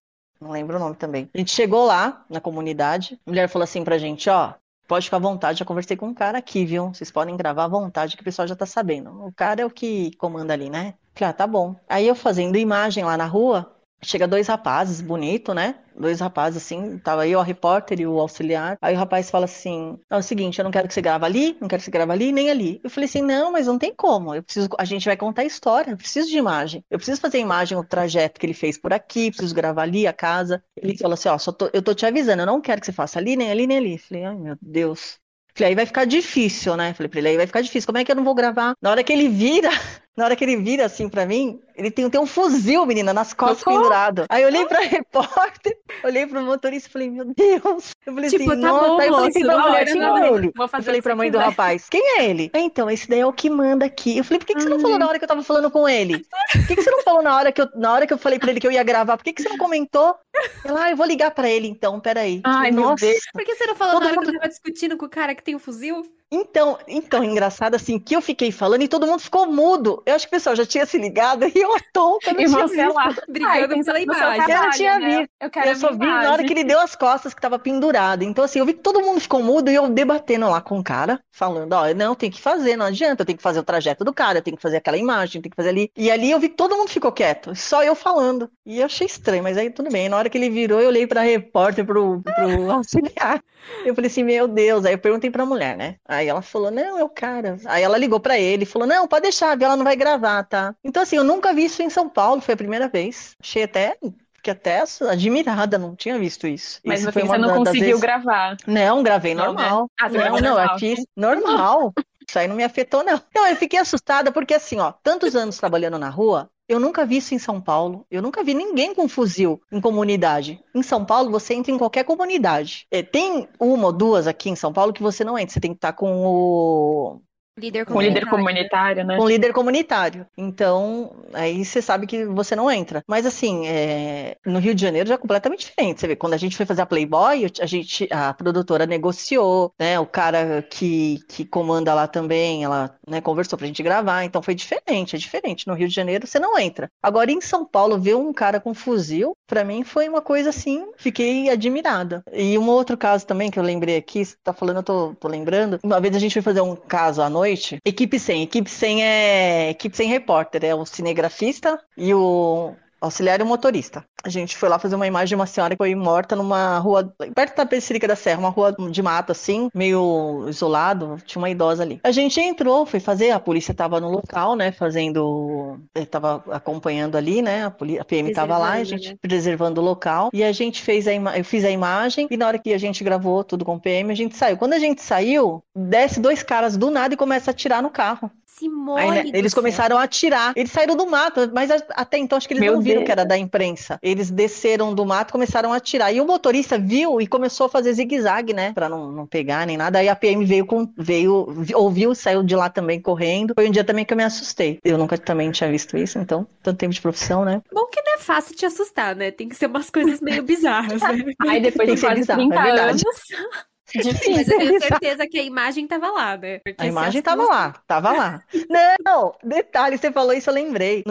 [0.46, 1.28] Não lembro o nome também.
[1.34, 4.54] A gente chegou lá na comunidade, a mulher falou assim pra gente, ó,
[4.88, 6.94] pode ficar à vontade, já conversei com um cara aqui, viu?
[6.94, 9.26] Vocês podem gravar à vontade que o pessoal já tá sabendo.
[9.26, 10.94] O cara é o que comanda ali, né?
[11.16, 11.76] Falei, ah, tá bom.
[11.90, 13.75] Aí eu fazendo imagem lá na rua,
[14.06, 15.76] chega dois rapazes, bonito, né?
[15.98, 18.78] Dois rapazes assim, tava aí ó, repórter e o auxiliar.
[18.82, 21.26] Aí o rapaz fala assim: "Não, é o seguinte, eu não quero que você grave
[21.26, 22.82] ali, não quero que você grave ali, nem ali".
[22.84, 24.34] Eu falei assim: "Não, mas não tem como.
[24.36, 26.84] Eu preciso, a gente vai contar a história, eu preciso de imagem.
[26.90, 30.14] Eu preciso fazer imagem o trajeto que ele fez por aqui, preciso gravar ali a
[30.14, 30.64] casa".
[30.76, 32.94] Ele falou assim: "Ó, só tô- eu tô te avisando, eu não quero que você
[32.94, 33.94] faça ali, nem ali, nem ali".
[33.94, 35.18] Eu falei: "Ai, meu Deus".
[35.58, 36.94] Falei, aí vai ficar difícil, né?
[36.94, 37.88] Falei pra ele, aí vai ficar difícil.
[37.88, 38.74] Como é que eu não vou gravar?
[38.82, 39.70] Na hora que ele vira,
[40.16, 43.34] na hora que ele vira assim pra mim, ele tem, tem um fuzil, menina, nas
[43.34, 43.78] costas Socorro!
[43.78, 44.26] pendurado.
[44.30, 47.92] Aí eu olhei pra repórter, olhei pro motorista e falei, meu Deus.
[48.06, 48.88] Eu falei Tipo, assim, tá nossa.
[48.88, 50.52] bom, aí eu falei moço, pra mulher, quem é ele?
[50.56, 51.50] Vou Eu fazer falei que pra mãe do quiser.
[51.50, 52.52] rapaz, quem é ele?
[52.54, 54.18] Então, esse daí é o que manda aqui.
[54.18, 55.88] Eu falei, por que, que você não falou na hora que eu tava falando com
[55.90, 56.26] ele?
[56.52, 58.40] Por que, que você não falou na hora que eu, na hora que eu falei
[58.40, 59.18] pra ele que eu ia gravar?
[59.18, 60.16] Por que, que você não comentou?
[60.64, 62.42] Ela, ah, eu vou ligar pra ele então, peraí.
[62.44, 63.06] Ai, Falei, meu nossa.
[63.06, 63.20] Deus.
[63.34, 65.10] Por que você não falou Todo na hora que mundo- eu tava discutindo com o
[65.10, 66.04] cara que tem o fuzil?
[66.32, 70.02] Então, então, engraçado assim, que eu fiquei falando e todo mundo ficou mudo.
[70.06, 72.68] Eu acho que o pessoal já tinha se ligado e eu tonta, não E tinha
[72.68, 72.94] você visto.
[72.94, 73.16] lá.
[73.30, 74.56] Brigando Ai, pela imagem.
[74.56, 75.18] Eu não tinha né?
[75.20, 75.30] visto.
[75.40, 78.24] Eu Eu só vi na hora que ele deu as costas que tava pendurado.
[78.24, 80.84] Então, assim, eu vi que todo mundo ficou mudo e eu debatendo lá com o
[80.84, 84.04] cara, falando, ó, não, tem que fazer, não adianta, eu tenho que fazer o trajeto
[84.04, 85.92] do cara, eu tenho que fazer aquela imagem, tem que fazer ali.
[85.96, 88.50] E ali eu vi que todo mundo ficou quieto, só eu falando.
[88.66, 90.10] E eu achei estranho, mas aí tudo bem.
[90.10, 93.42] Na hora que ele virou, eu olhei pra repórter, pro, pro auxiliar.
[93.84, 94.86] Eu falei assim, meu Deus.
[94.86, 95.96] Aí eu perguntei pra mulher, né?
[96.16, 97.58] Aí ela falou, não, é o cara.
[97.66, 100.74] Aí ela ligou pra ele e falou, não, pode deixar, ela não vai gravar, tá?
[100.84, 103.36] Então, assim, eu nunca vi isso em São Paulo, foi a primeira vez.
[103.42, 103.98] Achei até,
[104.36, 106.80] fiquei até admirada, não tinha visto isso.
[106.86, 108.56] Mas Isso você não conseguiu vezes- gravar.
[108.68, 109.64] Não, gravei Não, né?
[109.64, 109.90] normal.
[110.00, 110.80] Ah, você Não, não, normal.
[110.80, 111.94] fiz normal.
[112.28, 113.22] Isso aí não me afetou, não.
[113.34, 117.18] Não, eu fiquei assustada porque, assim, ó, tantos anos trabalhando na rua, eu nunca vi
[117.18, 118.06] isso em São Paulo.
[118.10, 120.60] Eu nunca vi ninguém com fuzil em comunidade.
[120.74, 122.88] Em São Paulo, você entra em qualquer comunidade.
[122.90, 125.54] É, tem uma ou duas aqui em São Paulo que você não entra.
[125.54, 127.22] Você tem que estar com o.
[127.58, 129.16] Líder com líder comunitário, né?
[129.16, 130.28] Com líder comunitário.
[130.38, 133.02] Então, aí você sabe que você não entra.
[133.08, 134.36] Mas assim, é...
[134.46, 136.02] no Rio de Janeiro já é completamente diferente.
[136.02, 139.98] Você vê, quando a gente foi fazer a Playboy, a gente, a produtora negociou, né?
[139.98, 144.26] O cara que, que comanda lá também, ela né, conversou pra gente gravar.
[144.26, 145.66] Então foi diferente, é diferente.
[145.66, 146.90] No Rio de Janeiro você não entra.
[147.02, 150.86] Agora em São Paulo, ver um cara com fuzil, para mim foi uma coisa assim,
[150.98, 152.22] fiquei admirada.
[152.34, 155.30] E um outro caso também que eu lembrei aqui, você tá falando, eu tô, tô
[155.30, 155.80] lembrando.
[155.82, 157.80] Uma vez a gente foi fazer um caso à noite noite.
[157.86, 158.44] Equipe 100.
[158.44, 160.66] Equipe 100 é equipe 100 repórter.
[160.66, 164.06] É o cinegrafista e o auxiliar e o motorista.
[164.24, 167.14] A gente foi lá fazer uma imagem de uma senhora que foi morta numa rua,
[167.36, 171.84] perto da Pecerica da Serra, uma rua de mato assim, meio isolado, tinha uma idosa
[171.84, 172.00] ali.
[172.04, 177.16] A gente entrou, foi fazer, a polícia tava no local, né, fazendo, eh, tava acompanhando
[177.16, 179.18] ali, né, a, polícia, a PM tava lá, a gente né?
[179.22, 182.60] preservando o local, e a gente fez a eu fiz a imagem, e na hora
[182.60, 184.58] que a gente gravou tudo com o PM, a gente saiu.
[184.58, 188.32] Quando a gente saiu, desce dois caras do nada e começa a atirar no carro.
[188.58, 189.02] Simone.
[189.02, 190.54] Aí, né, eles começaram a atirar.
[190.56, 193.06] Eles saíram do mato, mas até então acho que eles Meu não viram Deus.
[193.06, 194.00] que era da imprensa.
[194.02, 196.14] Eles desceram do mato, começaram a atirar.
[196.14, 198.72] E o motorista viu e começou a fazer zigue-zague, né?
[198.74, 200.00] Pra não, não pegar nem nada.
[200.00, 200.90] Aí a PM veio com.
[200.98, 203.54] veio, ouviu, saiu de lá também correndo.
[203.56, 204.80] Foi um dia também que eu me assustei.
[204.84, 207.62] Eu nunca também tinha visto isso, então, tanto tempo de profissão, né?
[207.74, 209.32] Bom que não é fácil te assustar, né?
[209.32, 211.26] Tem que ser umas coisas meio bizarras, né?
[211.48, 213.04] Aí depois de quase bizarro, 30 é anos.
[213.94, 214.34] Difícil.
[214.34, 216.60] Mas eu tenho certeza que a imagem tava lá, né?
[216.60, 218.44] Porque a imagem tava lá, tava lá.
[219.06, 221.04] Não, detalhe, você falou isso, eu lembrei.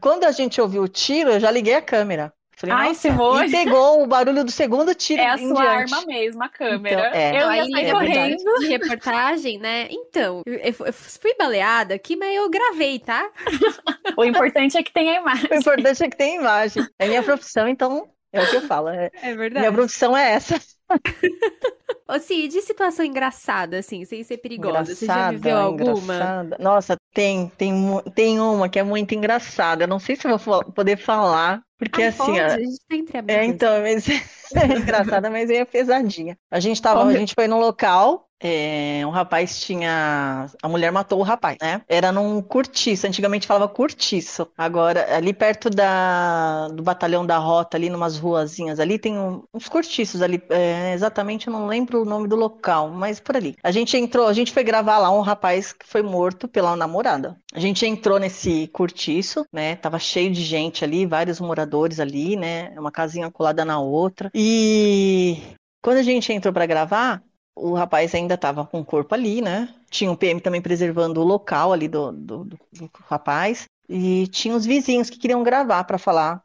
[0.00, 2.32] Quando a gente ouviu o tiro, eu já liguei a câmera.
[2.56, 3.48] Falei, Ai, Simone.
[3.48, 5.20] E pegou o barulho do segundo tiro.
[5.20, 5.94] É a sua diante.
[5.94, 7.08] arma mesmo, a câmera.
[7.08, 7.42] Então, é.
[7.42, 8.58] Eu ia sair é correndo.
[8.60, 9.88] De reportagem, né?
[9.90, 13.28] Então, eu, eu, fui baleada aqui, mas eu gravei, tá?
[14.16, 15.48] o importante é que tenha imagem.
[15.50, 16.86] O importante é que tenha imagem.
[17.00, 18.88] É minha profissão, então é o que eu falo.
[18.90, 19.66] É, é verdade.
[19.66, 20.60] Minha profissão é essa.
[22.08, 26.14] Ô, Cid, de situação engraçada, assim, sem ser perigosa, você já viveu alguma?
[26.14, 26.56] Engraçada.
[26.60, 27.72] Nossa, tem, tem,
[28.14, 29.84] tem uma que é muito engraçada.
[29.84, 32.18] Eu não sei se vou poder falar, porque assim.
[32.18, 33.42] Pode, a gente tá entre amigos.
[33.42, 34.06] É, então, mas
[34.54, 36.36] é engraçada, mas é pesadinha.
[36.50, 40.46] A gente tava, a gente foi num local é, um rapaz tinha.
[40.60, 41.80] A mulher matou o rapaz, né?
[41.88, 43.06] Era num cortiço.
[43.06, 44.48] Antigamente falava cortiço.
[44.58, 49.68] Agora, ali perto da, do batalhão da rota, ali numas ruazinhas ali, tem um, uns
[49.68, 50.42] cortiços ali.
[50.50, 53.54] É, exatamente, eu não lembro o nome do local, mas por ali.
[53.62, 57.38] A gente entrou, a gente foi gravar lá um rapaz que foi morto pela namorada.
[57.54, 59.76] A gente entrou nesse cortiço, né?
[59.76, 62.70] Tava cheio de gente ali, vários moradores ali, né?
[62.76, 64.30] Uma casinha colada na outra.
[64.34, 65.38] E
[65.82, 67.22] quando a gente entrou para gravar,
[67.54, 69.74] o rapaz ainda estava com o corpo ali, né?
[69.90, 73.66] Tinha um PM também preservando o local ali do, do, do, do rapaz.
[73.88, 76.42] E tinha os vizinhos que queriam gravar para falar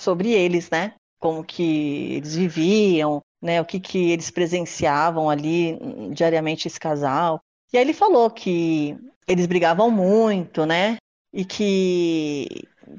[0.00, 0.94] sobre eles, né?
[1.18, 3.60] Como que eles viviam, né?
[3.60, 5.78] O que, que eles presenciavam ali
[6.12, 7.40] diariamente esse casal.
[7.72, 8.96] E aí ele falou que
[9.28, 10.96] eles brigavam muito, né?
[11.32, 12.46] E que,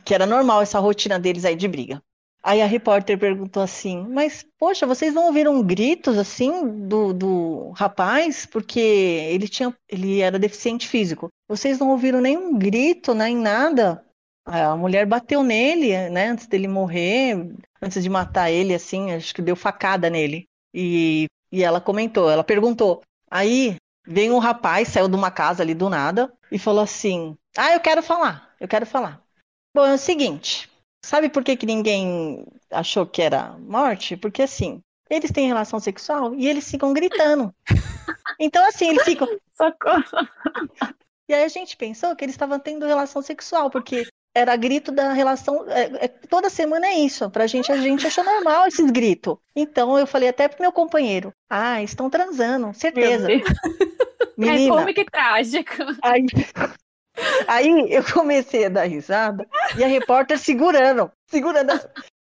[0.05, 2.01] que era normal essa rotina deles aí de briga.
[2.47, 8.45] Aí a repórter perguntou assim: Mas, poxa, vocês não ouviram gritos assim do, do rapaz?
[8.45, 11.27] Porque ele tinha, ele era deficiente físico.
[11.45, 14.01] Vocês não ouviram nenhum grito, nem nada?
[14.45, 19.41] A mulher bateu nele, né, antes dele morrer, antes de matar ele, assim, acho que
[19.41, 20.45] deu facada nele.
[20.73, 23.01] E, e ela comentou, ela perguntou.
[23.29, 23.75] Aí
[24.07, 27.81] vem um rapaz, saiu de uma casa ali do nada e falou assim: Ah, eu
[27.81, 29.21] quero falar, eu quero falar.
[29.75, 30.69] Bom, é o seguinte,
[31.07, 34.17] Sabe por que, que ninguém achou que era morte?
[34.17, 37.53] Porque assim, eles têm relação sexual e eles ficam gritando.
[38.39, 39.27] Então, assim, eles ficam.
[39.55, 40.03] Socorro!
[41.27, 44.05] E aí a gente pensou que eles estavam tendo relação sexual, porque
[44.35, 45.65] era grito da relação.
[45.69, 47.27] É, é, toda semana é isso.
[47.31, 49.37] Pra gente, a gente achou normal esses gritos.
[49.55, 53.27] Então eu falei até pro meu companheiro: Ah, estão transando, certeza.
[54.37, 55.73] Menina, é cômico e trágico.
[56.03, 56.25] Aí,
[57.47, 59.47] Aí eu comecei a dar risada
[59.77, 61.73] e a repórter segurando, segurando.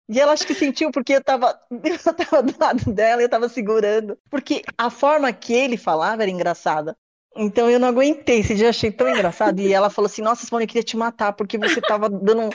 [0.08, 3.28] E ela acho que sentiu porque eu tava, eu tava do lado dela e eu
[3.28, 4.18] tava segurando.
[4.30, 6.96] Porque a forma que ele falava era engraçada.
[7.36, 9.60] Então eu não aguentei, esse dia eu achei tão engraçado.
[9.60, 12.50] E ela falou assim: Nossa, Simone, eu queria te matar, porque você tava dando,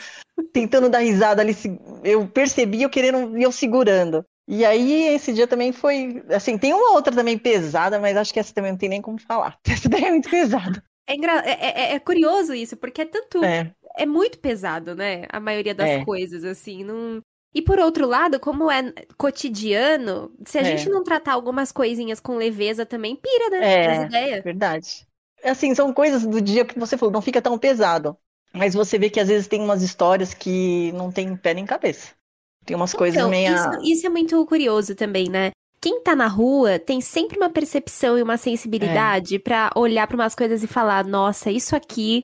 [0.54, 1.56] tentando dar risada ali.
[2.04, 4.24] Eu percebi eu querendo e eu segurando.
[4.48, 6.24] E aí, esse dia também foi.
[6.30, 9.20] Assim, tem uma outra também pesada, mas acho que essa também não tem nem como
[9.20, 9.60] falar.
[9.68, 10.84] Essa daí é muito pesada.
[11.10, 11.42] É, engra...
[11.46, 13.44] É, é, é, é, curioso isso, porque é tanto.
[13.44, 13.74] É.
[13.98, 15.26] é muito pesado, né?
[15.30, 16.06] A maioria das é.
[16.06, 16.84] coisas, assim.
[16.84, 17.20] Não...
[17.54, 22.38] E por outro lado, como é cotidiano, se a gente não tratar algumas coisinhas com
[22.38, 24.08] leveza também, pira, né?
[24.14, 25.08] É, verdade.
[25.44, 28.16] Assim, são coisas do dia que você falou, não fica tão pesado.
[28.54, 32.14] Mas você vê que às vezes tem umas histórias que não tem pé nem cabeça.
[32.66, 33.56] Tem umas então, coisas meio.
[33.56, 35.52] Isso, isso, é muito curioso também, né?
[35.82, 39.40] Quem tá na rua tem sempre uma percepção e uma sensibilidade é.
[39.40, 42.22] para olhar para umas coisas e falar, nossa, isso aqui.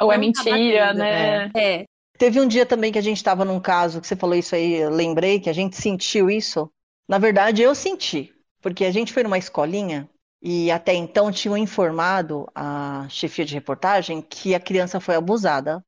[0.00, 1.50] Ou é tá mentira, tá né?
[1.54, 1.80] É.
[1.80, 1.84] é.
[2.18, 4.74] Teve um dia também que a gente estava num caso que você falou isso aí,
[4.74, 6.70] eu lembrei que a gente sentiu isso.
[7.08, 10.08] Na verdade, eu senti, porque a gente foi numa escolinha
[10.42, 15.82] e até então tinham informado a chefia de reportagem que a criança foi abusada.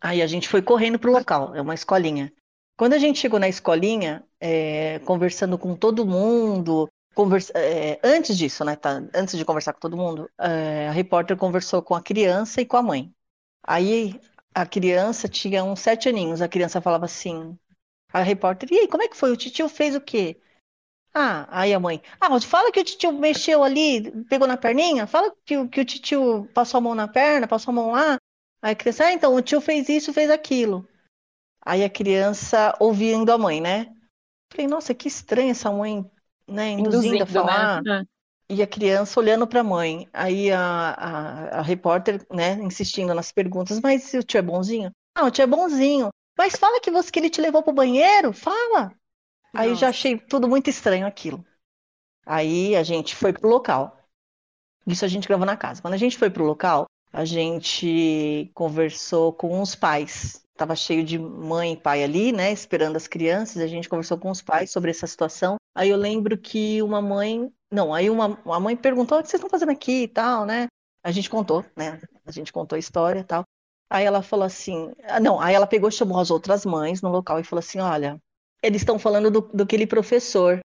[0.00, 2.32] Aí a gente foi correndo para o local, é uma escolinha.
[2.76, 8.64] Quando a gente chegou na escolinha, é, conversando com todo mundo, conversa, é, antes disso,
[8.64, 12.60] né, tá, antes de conversar com todo mundo, é, a repórter conversou com a criança
[12.60, 13.14] e com a mãe.
[13.62, 14.20] Aí
[14.52, 17.56] a criança tinha uns sete aninhos, a criança falava assim,
[18.12, 19.30] a repórter, e aí, como é que foi?
[19.30, 20.40] O tio fez o quê?
[21.14, 25.32] Ah, aí a mãe, ah, fala que o tio mexeu ali, pegou na perninha, fala
[25.44, 28.18] que, que o tio passou a mão na perna, passou a mão lá.
[28.60, 30.88] Aí a criança, ah, então o tio fez isso, fez aquilo.
[31.64, 33.94] Aí a criança ouvindo a mãe, né?
[34.52, 36.04] Falei, nossa, que estranha essa mãe,
[36.46, 37.82] né, induzindo, induzindo a falar.
[37.82, 38.04] Né?
[38.48, 40.06] E a criança olhando para a mãe.
[40.12, 44.90] Aí a, a, a, repórter, né, insistindo nas perguntas, mas o tio é bonzinho?
[45.16, 46.10] Não, o tio é bonzinho.
[46.36, 48.82] Mas fala que você que ele te levou pro banheiro, fala.
[48.82, 48.94] Nossa.
[49.54, 51.44] Aí já achei tudo muito estranho aquilo.
[52.26, 53.98] Aí a gente foi pro local.
[54.86, 55.80] Isso a gente gravou na casa.
[55.80, 61.18] Quando a gente foi pro local, a gente conversou com os pais estava cheio de
[61.18, 63.60] mãe e pai ali, né, esperando as crianças.
[63.62, 65.56] A gente conversou com os pais sobre essa situação.
[65.74, 69.38] Aí eu lembro que uma mãe, não, aí uma, uma mãe perguntou: o que vocês
[69.38, 70.68] estão fazendo aqui e tal, né?
[71.04, 72.00] A gente contou, né?
[72.24, 73.44] A gente contou a história e tal.
[73.90, 77.40] Aí ela falou assim: ah, não, aí ela pegou, chamou as outras mães no local
[77.40, 78.20] e falou assim: olha,
[78.62, 80.60] eles estão falando do, do aquele professor.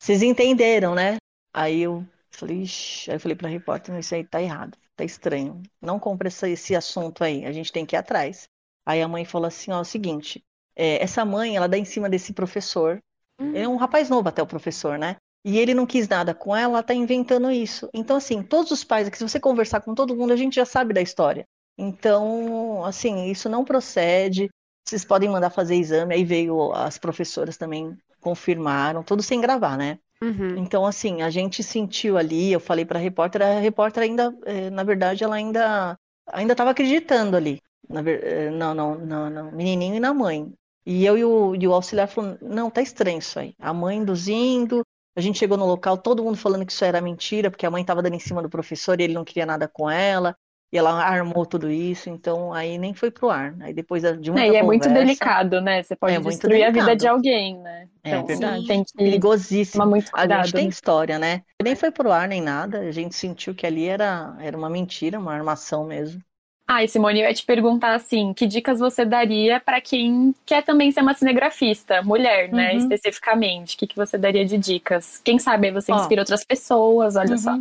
[0.00, 1.16] Vocês entenderam, né?
[1.52, 3.10] Aí eu falei, Ixi.
[3.10, 5.62] aí eu falei pra repórter, isso aí tá errado, tá estranho.
[5.80, 8.48] Não compra esse assunto aí, a gente tem que ir atrás.
[8.84, 10.42] Aí a mãe falou assim, ó, é o seguinte,
[10.74, 13.00] é, essa mãe, ela dá em cima desse professor.
[13.40, 13.56] Uhum.
[13.56, 15.16] É um rapaz novo até o professor, né?
[15.44, 17.88] E ele não quis nada com ela, ela tá inventando isso.
[17.92, 20.64] Então, assim, todos os pais aqui, se você conversar com todo mundo, a gente já
[20.64, 21.44] sabe da história.
[21.76, 24.48] Então, assim, isso não procede.
[24.86, 26.14] Vocês podem mandar fazer exame.
[26.14, 29.98] Aí veio as professoras também confirmaram, tudo sem gravar, né?
[30.22, 30.56] Uhum.
[30.58, 34.70] Então, assim, a gente sentiu ali, eu falei para a repórter, a repórter ainda, eh,
[34.70, 39.96] na verdade, ela ainda ainda estava acreditando ali na, eh, não, não, não, não, menininho
[39.96, 40.52] e na mãe.
[40.84, 43.54] E eu e o, e o auxiliar falou, não, tá estranho isso aí.
[43.60, 44.84] A mãe induzindo,
[45.16, 47.82] a gente chegou no local, todo mundo falando que isso era mentira, porque a mãe
[47.82, 50.34] estava dando em cima do professor e ele não queria nada com ela.
[50.72, 53.54] E ela armou tudo isso, então aí nem foi pro ar.
[53.60, 55.82] Aí depois de uma é, e é muito delicado, né?
[55.82, 57.84] Você pode é destruir a vida de alguém, né?
[58.02, 58.66] É então, é verdade.
[58.66, 59.84] Tem que Perigosíssimo.
[59.84, 60.70] Muito cuidado, a gente tem né?
[60.70, 61.42] história, né?
[61.62, 62.78] Nem foi pro ar nem nada.
[62.78, 66.22] A gente sentiu que ali era, era uma mentira, uma armação mesmo.
[66.66, 70.90] Ah, Simone, eu ia te perguntar assim, que dicas você daria para quem quer também
[70.90, 72.78] ser uma cinegrafista, mulher, né, uhum.
[72.78, 73.74] especificamente?
[73.74, 75.20] O que, que você daria de dicas?
[75.24, 77.38] Quem sabe você inspira outras pessoas, olha uhum.
[77.38, 77.58] só.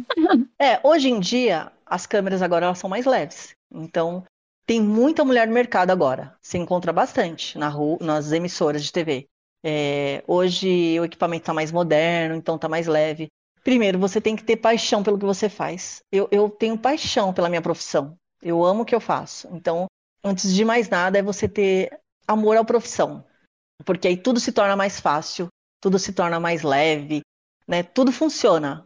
[0.60, 3.56] É, hoje em dia, as câmeras agora elas são mais leves.
[3.74, 4.24] Então,
[4.66, 6.36] tem muita mulher no mercado agora.
[6.42, 9.28] Se encontra bastante na rua, nas emissoras de TV.
[9.64, 13.28] É, hoje o equipamento está mais moderno, então está mais leve.
[13.64, 16.02] Primeiro, você tem que ter paixão pelo que você faz.
[16.12, 18.18] Eu, eu tenho paixão pela minha profissão.
[18.42, 19.48] Eu amo o que eu faço.
[19.52, 19.86] Então,
[20.24, 23.24] antes de mais nada, é você ter amor à profissão.
[23.86, 25.48] Porque aí tudo se torna mais fácil,
[25.82, 27.22] tudo se torna mais leve,
[27.68, 27.84] né?
[27.84, 28.86] Tudo funciona.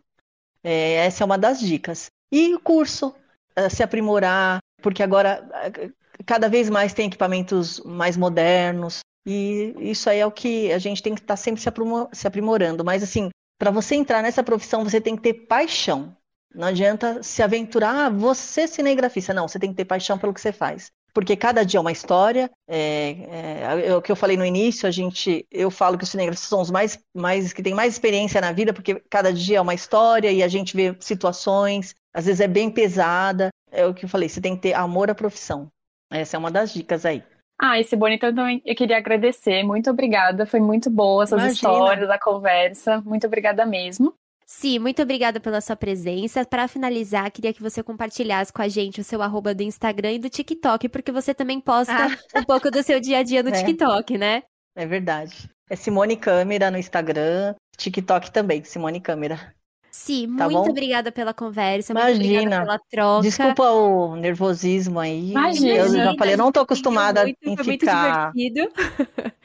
[0.64, 2.08] É, essa é uma das dicas.
[2.32, 3.14] E o curso,
[3.56, 5.90] é, se aprimorar, porque agora é,
[6.26, 9.00] cada vez mais tem equipamentos mais modernos.
[9.26, 12.84] E isso aí é o que a gente tem que estar tá sempre se aprimorando.
[12.84, 16.16] Mas assim, para você entrar nessa profissão, você tem que ter paixão.
[16.56, 19.34] Não adianta se aventurar, ah, você é cinegrafista.
[19.34, 20.92] Não, você tem que ter paixão pelo que você faz.
[21.14, 22.50] Porque cada dia é uma história.
[22.68, 26.10] É, é, é, o que eu falei no início, a gente, eu falo que os
[26.10, 29.62] cinegrafistas são os mais, mais que têm mais experiência na vida, porque cada dia é
[29.62, 33.50] uma história e a gente vê situações, às vezes é bem pesada.
[33.72, 35.68] É o que eu falei, você tem que ter amor à profissão.
[36.12, 37.24] Essa é uma das dicas aí.
[37.60, 39.64] Ah, esse bonito então eu queria agradecer.
[39.64, 40.46] Muito obrigada.
[40.46, 41.54] Foi muito boa essas Imagina.
[41.54, 43.02] histórias, a conversa.
[43.02, 44.14] Muito obrigada mesmo.
[44.46, 46.46] Sim, muito obrigada pela sua presença.
[46.46, 50.20] Para finalizar, queria que você compartilhasse com a gente o seu arroba do Instagram e
[50.20, 52.40] do TikTok, porque você também posta ah.
[52.40, 53.54] um pouco do seu dia a dia no é.
[53.54, 54.44] TikTok, né?
[54.76, 55.50] É verdade.
[55.68, 59.56] É Simone Câmera no Instagram, TikTok também, Simone Câmera.
[59.90, 60.70] Sim, tá muito bom?
[60.70, 62.20] obrigada pela conversa, Imagina.
[62.20, 63.22] muito obrigada pela troca.
[63.24, 65.32] Desculpa o nervosismo aí.
[65.32, 65.70] Imagina.
[65.70, 68.34] Eu já falei, eu não tô acostumada muito, em ficar...
[68.36, 68.72] Muito divertido.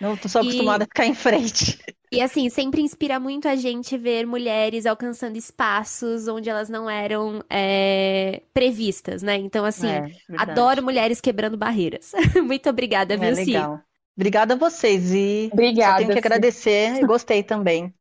[0.01, 0.85] Não tô só acostumada e...
[0.85, 1.79] a ficar em frente.
[2.13, 7.45] E assim, sempre inspira muito a gente ver mulheres alcançando espaços onde elas não eram
[7.49, 9.37] é, previstas, né?
[9.37, 12.13] Então, assim, é, adoro mulheres quebrando barreiras.
[12.45, 13.81] muito obrigada, é, viu, legal.
[14.17, 17.95] Obrigada a vocês e Obrigada, tenho que agradecer gostei também.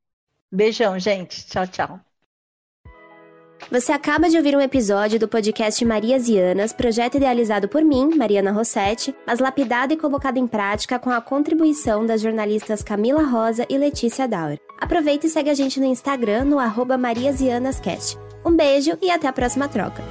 [0.51, 1.45] Beijão, gente.
[1.45, 1.99] Tchau, tchau.
[3.71, 8.15] Você acaba de ouvir um episódio do podcast Marias e Anas, projeto idealizado por mim,
[8.15, 13.65] Mariana Rossetti, mas lapidado e colocado em prática com a contribuição das jornalistas Camila Rosa
[13.69, 14.59] e Letícia Dauer.
[14.79, 18.17] Aproveita e segue a gente no Instagram no arroba Marias e Anas Cast.
[18.43, 20.03] Um beijo e até a próxima troca.